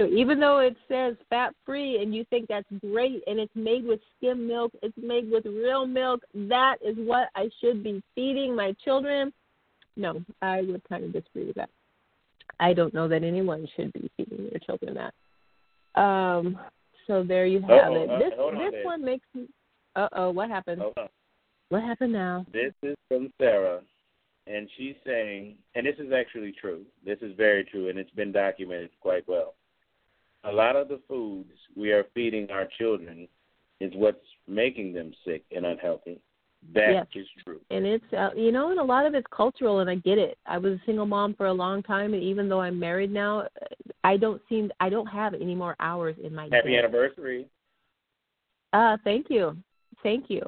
[0.00, 3.84] so even though it says fat free and you think that's great and it's made
[3.84, 8.54] with skim milk, it's made with real milk, that is what I should be feeding
[8.56, 9.32] my children.
[9.96, 11.68] No, I would kind of disagree with that.
[12.58, 16.00] I don't know that anyone should be feeding their children that.
[16.00, 16.58] Um,
[17.06, 18.10] so there you have Uh-oh, it.
[18.10, 18.84] uh, This on this there.
[18.84, 19.46] one makes me.
[19.96, 20.82] Uh oh, what happened?
[21.70, 22.46] What happened now?
[22.52, 23.80] This is from Sarah,
[24.50, 26.82] and she's saying, and this is actually true.
[27.04, 29.54] This is very true, and it's been documented quite well.
[30.44, 33.28] A lot of the foods we are feeding our children
[33.80, 36.20] is what's making them sick and unhealthy.
[36.74, 37.26] That is Yes.
[37.44, 37.60] true.
[37.70, 40.36] and it's uh, you know and a lot of it's cultural and i get it
[40.46, 43.46] i was a single mom for a long time and even though i'm married now
[44.04, 47.46] i don't seem i don't have any more hours in my Happy day anniversary.
[48.74, 49.56] uh thank you
[50.02, 50.42] thank you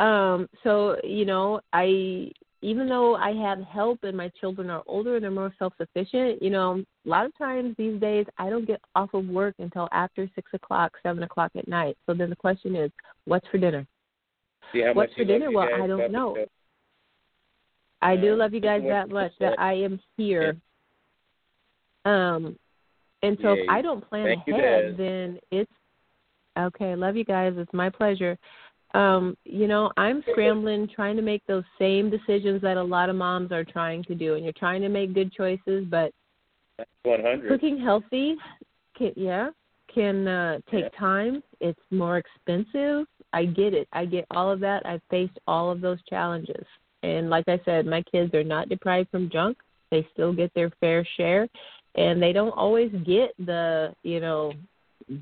[0.00, 2.30] um so you know i
[2.64, 6.42] even though I have help and my children are older and they're more self sufficient,
[6.42, 9.86] you know, a lot of times these days I don't get off of work until
[9.92, 11.98] after six o'clock, seven o'clock at night.
[12.06, 12.90] So then the question is,
[13.26, 13.86] what's for dinner?
[14.72, 15.52] How What's for dinner?
[15.52, 16.38] Well, I don't know.
[18.00, 19.60] I do love you guys that much that.
[19.60, 20.56] I am here.
[22.06, 22.56] Um,
[23.22, 25.72] and so if I don't plan ahead, then it's
[26.58, 26.96] okay.
[26.96, 27.52] Love you guys.
[27.56, 28.38] It's my pleasure.
[28.94, 33.16] Um, you know, I'm scrambling, trying to make those same decisions that a lot of
[33.16, 36.12] moms are trying to do, and you're trying to make good choices, but
[37.02, 37.48] One hundred.
[37.48, 38.36] cooking healthy,
[38.96, 39.50] can, yeah,
[39.92, 40.98] can uh, take Yeah.
[40.98, 41.42] time.
[41.60, 43.06] It's more expensive.
[43.32, 43.88] I get it.
[43.92, 44.86] I get all of that.
[44.86, 46.64] I've faced all of those challenges.
[47.02, 49.58] And like I said, my kids are not deprived from junk.
[49.90, 51.48] They still get their fair share,
[51.96, 54.52] and they don't always get the you know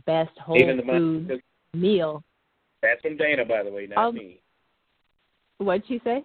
[0.07, 1.43] best whole food
[1.75, 2.23] meal.
[2.83, 4.41] That's from Dana, by the way, not Um, me.
[5.59, 6.24] What'd she say?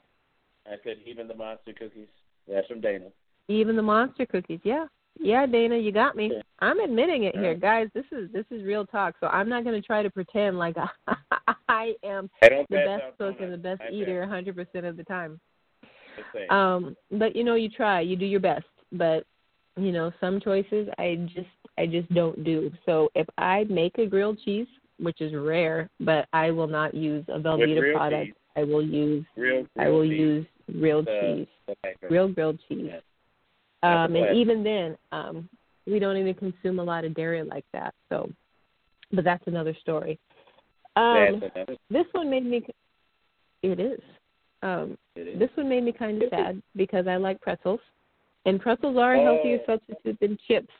[0.66, 2.08] I said even the monster cookies.
[2.48, 3.12] That's from Dana.
[3.48, 4.60] Even the monster cookies.
[4.64, 4.88] Yeah.
[5.20, 6.32] Yeah, Dana, you got me.
[6.60, 7.88] I'm admitting it here, guys.
[7.94, 9.16] This is this is real talk.
[9.20, 10.76] So I'm not going to try to pretend like
[11.70, 15.40] I am I the best cook and the best I eater 100% of the time.
[16.50, 18.66] Um, but you know, you try, you do your best.
[18.92, 19.26] But
[19.76, 21.48] you know, some choices I just
[21.78, 22.72] I just don't do.
[22.86, 24.68] So if I make a grilled cheese,
[25.00, 28.26] which is rare, but I will not use a Velveeta product.
[28.28, 28.34] cheese.
[28.56, 30.20] I will use real, I will cheese.
[30.20, 32.90] use real The- cheese, the real grilled cheese.
[32.92, 33.00] Yeah.
[33.84, 35.48] Um, and even then, um,
[35.86, 37.94] we don't even consume a lot of dairy like that.
[38.10, 38.30] So,
[39.12, 40.18] but that's another story.
[40.96, 41.76] Um, That's another.
[41.92, 42.66] this one made me.
[43.62, 44.00] It is.
[44.64, 45.40] Um, It is.
[45.40, 47.80] this one made me kind of sad because I like pretzels,
[48.46, 49.76] and pretzels are a healthier Oh.
[49.76, 50.74] substitute than chips.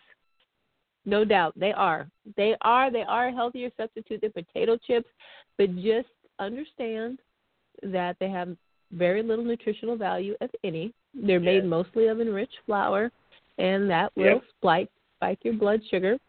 [1.08, 2.08] No doubt, they are.
[2.36, 2.92] They are.
[2.92, 5.08] They are a healthier substitute than potato chips,
[5.58, 7.20] but just understand
[7.82, 8.56] that they have
[8.92, 10.94] very little nutritional value, if any.
[11.16, 13.10] They're made mostly of enriched flour,
[13.58, 14.44] and that will Yep.
[14.58, 16.20] spike spike your blood sugar.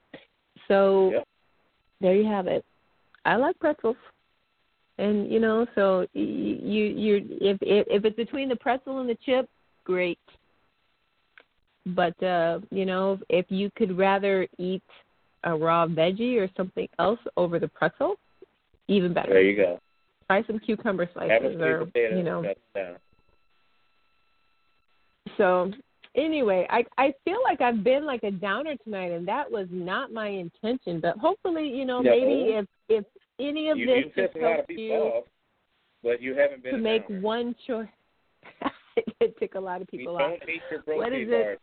[0.68, 1.28] So Yep.
[2.00, 2.64] there you have it.
[3.24, 3.96] I like pretzels
[4.98, 9.48] and you know so you you if if it's between the pretzel and the chip
[9.84, 10.18] great
[11.94, 14.82] but uh you know if you could rather eat
[15.44, 18.16] a raw veggie or something else over the pretzel
[18.88, 19.78] even better There you go.
[20.26, 22.44] try some cucumber slices or you know
[25.36, 25.70] so
[26.16, 30.12] anyway i i feel like i've been like a downer tonight and that was not
[30.12, 32.10] my intention but hopefully you know No.
[32.10, 33.04] maybe if if
[33.40, 35.24] any of You this do just piss a lot of helps you off,
[36.02, 37.20] but you haven't been to make downer.
[37.20, 37.86] one choice.
[39.20, 40.38] it took a lot of people off.
[40.86, 41.60] What is it?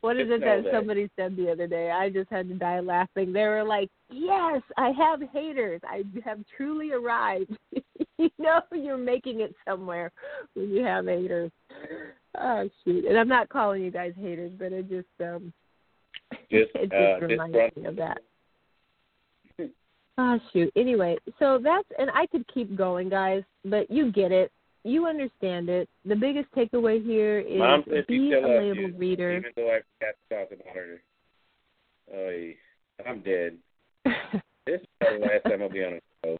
[0.00, 1.92] What is just it that somebody said the other day?
[1.92, 3.32] I just had to die laughing.
[3.32, 5.80] They were like, "Yes, I have haters.
[5.84, 7.56] I have truly arrived."
[8.18, 10.10] you know, you're making it somewhere
[10.54, 11.52] when you have haters.
[12.36, 13.04] Oh shoot!
[13.04, 15.52] And I'm not calling you guys haters, but it just um,
[16.50, 18.18] Just, it just uh, reminds run- me of that.
[20.18, 20.70] Oh shoot.
[20.76, 24.52] Anyway, so that's and I could keep going, guys, but you get it.
[24.84, 25.88] You understand it.
[26.04, 29.36] The biggest takeaway here is Mom be still a label you, reader.
[29.38, 31.02] even though I forgot to talk about her.
[32.14, 32.56] Oy,
[33.06, 33.58] I'm dead.
[34.64, 36.38] This is the last time I'll be on a show.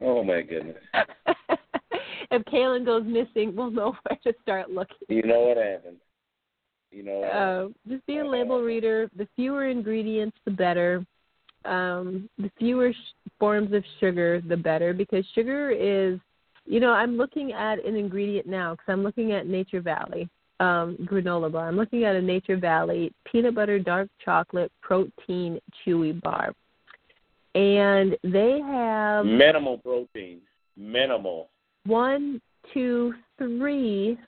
[0.00, 0.76] Oh my goodness.
[2.30, 4.96] if Kaylin goes missing, we'll know where to start looking.
[5.08, 5.96] You know what happened.
[6.92, 9.10] You know Uh, just be a label reader.
[9.16, 11.04] The fewer ingredients, the better.
[11.64, 16.20] Um, the fewer sh- forms of sugar, the better, because sugar is,
[16.64, 20.28] you know, I'm looking at an ingredient now because I'm looking at Nature Valley
[20.60, 21.68] um, granola bar.
[21.68, 26.54] I'm looking at a Nature Valley peanut butter dark chocolate protein chewy bar,
[27.54, 30.40] and they have Minimal protein.
[30.76, 31.48] Minimal.
[31.84, 32.40] one,
[32.72, 34.18] two, three,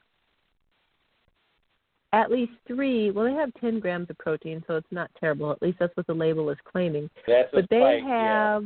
[2.12, 3.10] at least three.
[3.10, 5.50] Well, they have 10 grams of protein, so it's not terrible.
[5.50, 7.08] At least that's what the label is claiming.
[7.26, 8.60] That's a But they spike, yeah.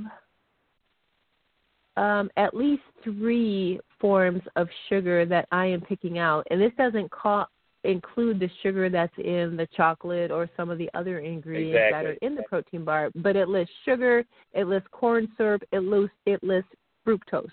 [1.99, 7.11] Um, at least three forms of sugar that I am picking out, and this doesn't
[7.11, 7.46] call,
[7.82, 12.16] include the sugar that's in the chocolate or some of the other ingredients that are
[12.22, 13.11] in the protein bar.
[13.16, 16.70] But it lists sugar, it lists corn syrup, it lists it lists
[17.07, 17.49] fructose.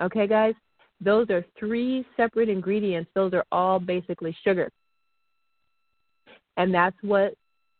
[0.00, 0.54] Okay, guys,
[1.00, 3.10] those are three separate ingredients.
[3.14, 4.70] Those are all basically sugar,
[6.58, 7.34] and that's what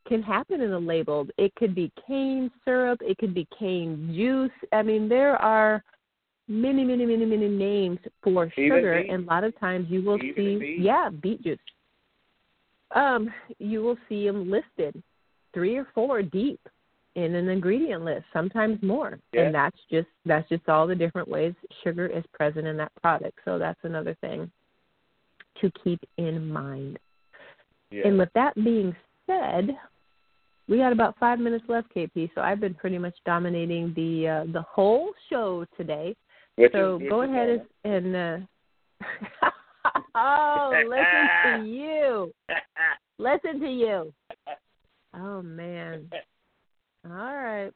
[0.08, 1.26] can happen in a label.
[1.38, 4.50] It could be cane syrup, it could be cane juice.
[4.72, 5.82] I mean, there are
[6.48, 9.10] many, many, many, many names for Even sugar, beet?
[9.12, 10.80] and a lot of times you will Even see, beet?
[10.80, 11.58] yeah, beet juice.
[12.94, 15.02] Um, you will see them listed,
[15.52, 16.60] three or four deep
[17.16, 19.42] in an ingredient list, sometimes more, Yeah.
[19.42, 21.52] and that's just that's just all the different ways
[21.82, 23.38] sugar is present in that product.
[23.44, 24.50] So that's another thing.
[25.60, 27.00] to keep in mind.
[27.90, 28.06] Yeah.
[28.06, 28.94] And with that being
[29.26, 29.76] said,
[30.68, 32.30] we got about five minutes left, KP.
[32.34, 36.14] So I've been pretty much dominating the uh, the whole show today.
[36.56, 38.46] Which so go ahead and, and
[39.02, 39.48] uh,
[40.14, 42.32] oh, listen to you,
[43.18, 44.12] listen to you.
[45.14, 46.10] Oh man.
[47.06, 47.70] All right,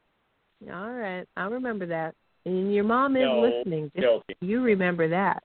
[0.71, 1.25] all right.
[1.35, 2.13] I'll remember that.
[2.45, 3.91] And your mom is No, listening.
[4.41, 5.43] You remember that.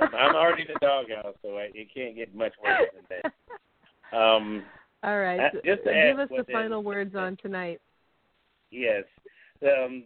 [0.00, 4.16] I'm already in the doghouse, so I, it can't get much worse than that.
[4.16, 4.64] Um,
[5.02, 5.40] All right.
[5.40, 7.80] Uh, just so give us the final words on tonight.
[8.70, 9.04] Yes.
[9.62, 10.04] Um,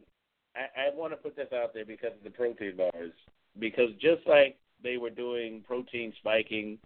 [0.54, 3.12] I, I want to put this out there because of the protein bars.
[3.58, 6.78] Because just like they were doing protein spiking,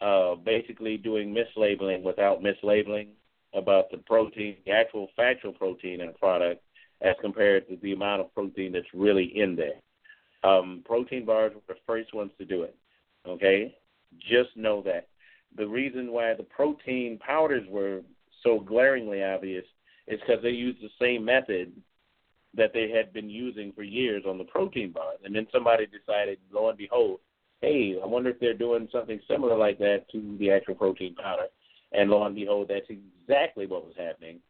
[0.00, 3.08] uh, basically doing mislabeling without mislabeling
[3.54, 6.62] about the protein, the actual factual protein in a product
[7.00, 9.80] as compared to the amount of protein that's really in there.
[10.44, 12.76] Um, protein bars were the first ones to do it.
[13.26, 13.76] Okay?
[14.18, 15.07] Just know that.
[15.56, 18.02] The reason why the protein powders were
[18.42, 19.64] so glaringly obvious
[20.06, 21.72] is because they used the same method
[22.54, 25.18] that they had been using for years on the protein bars.
[25.24, 27.20] And then somebody decided, lo and behold,
[27.60, 31.46] hey, I wonder if they're doing something similar like that to the actual protein powder.
[31.92, 34.40] And lo and behold, that's exactly what was happening.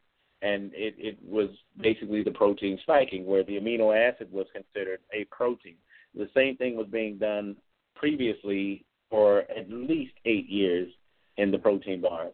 [0.42, 1.48] And it, it was
[1.80, 5.76] basically the protein spiking, where the amino acid was considered a protein.
[6.14, 7.56] The same thing was being done
[7.96, 10.88] previously for at least eight years
[11.36, 12.28] in the protein bar.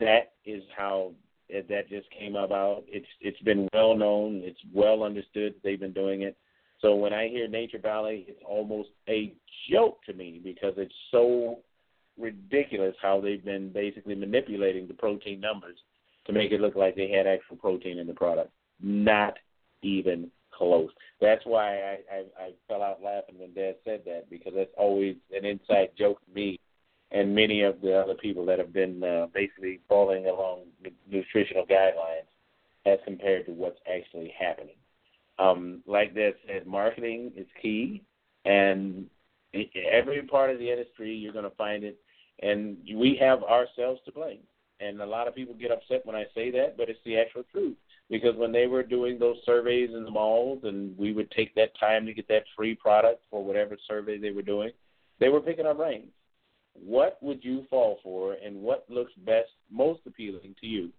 [0.00, 1.12] That is how
[1.48, 2.84] it, that just came about.
[2.86, 4.40] It's it's been well known.
[4.44, 5.54] It's well understood.
[5.54, 6.36] That they've been doing it.
[6.80, 9.34] So when I hear Nature Valley, it's almost a
[9.70, 11.60] joke to me because it's so
[12.18, 15.78] ridiculous how they've been basically manipulating the protein numbers
[16.26, 18.50] to make it look like they had actual protein in the product.
[18.80, 19.34] Not
[19.82, 20.90] even close.
[21.20, 25.16] That's why I, I, I fell out laughing when Dad said that because that's always
[25.32, 26.60] an inside joke to me
[27.10, 31.64] and many of the other people that have been uh, basically following along with nutritional
[31.64, 32.26] guidelines
[32.86, 34.74] as compared to what's actually happening.
[35.38, 38.02] Um, like Dad said, marketing is key,
[38.44, 39.06] and
[39.90, 41.98] every part of the industry you're going to find it,
[42.42, 44.40] and we have ourselves to blame.
[44.80, 47.44] And a lot of people get upset when I say that, but it's the actual
[47.52, 47.76] truth.
[48.10, 51.78] Because when they were doing those surveys in the malls, and we would take that
[51.78, 54.70] time to get that free product for whatever survey they were doing,
[55.20, 56.10] they were picking our brains.
[56.74, 60.90] What would you fall for, and what looks best, most appealing to you?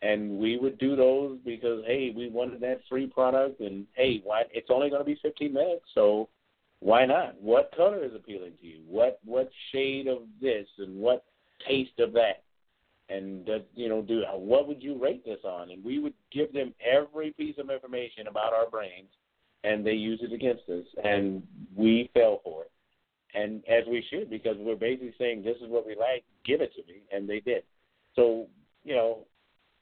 [0.00, 4.44] And we would do those because hey, we wanted that free product, and hey, why?
[4.52, 6.28] It's only going to be 15 minutes, so
[6.80, 7.40] why not?
[7.40, 8.80] What color is appealing to you?
[8.88, 11.24] What what shade of this and what
[11.66, 12.44] taste of that?
[13.08, 15.70] And does you know do uh, what would you rate this on?
[15.70, 19.08] And we would give them every piece of information about our brains,
[19.64, 21.42] and they use it against us, and
[21.74, 22.70] we fell for it.
[23.34, 26.72] And as we should, because we're basically saying this is what we like, give it
[26.74, 27.62] to me, and they did.
[28.14, 28.46] So
[28.84, 29.26] you know,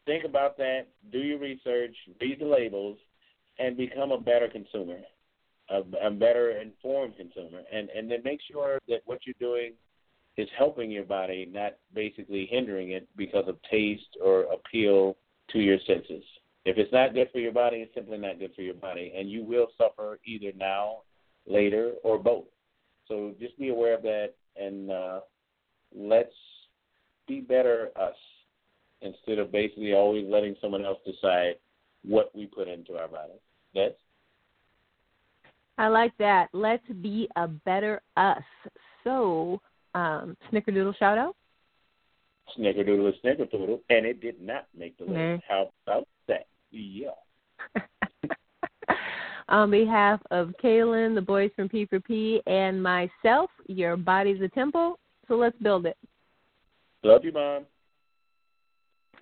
[0.05, 2.99] think about that, do your research, read the labels,
[3.59, 4.99] and become a better consumer,
[5.69, 9.73] a, a better informed consumer, and and then make sure that what you're doing
[10.37, 15.17] is helping your body, not basically hindering it because of taste or appeal
[15.51, 16.25] to your senses.
[16.65, 19.31] If it's not good for your body, it's simply not good for your body, and
[19.31, 21.03] you will suffer either now,
[21.47, 22.45] later, or both.
[23.09, 25.21] So just be aware of that, and uh,
[25.95, 26.35] let's
[27.29, 28.17] be better us
[29.01, 31.55] instead of basically always letting someone else decide
[32.03, 33.41] what we put into our bodies.
[33.75, 33.95] That's
[35.79, 36.49] I like that.
[36.53, 38.43] Let's be a better us.
[39.05, 39.61] So,
[39.97, 41.35] um, Snickerdoodle shout out.
[42.57, 45.17] Snickerdoodle is Snickerdoodle, and it did not make the list.
[45.17, 45.39] Nah.
[45.49, 46.47] How about that?
[46.71, 47.09] Yeah.
[49.49, 55.35] On behalf of Kaylin, the boys from P4P, and myself, your body's a temple, so
[55.35, 55.97] let's build it.
[57.03, 57.65] Love you, Mom.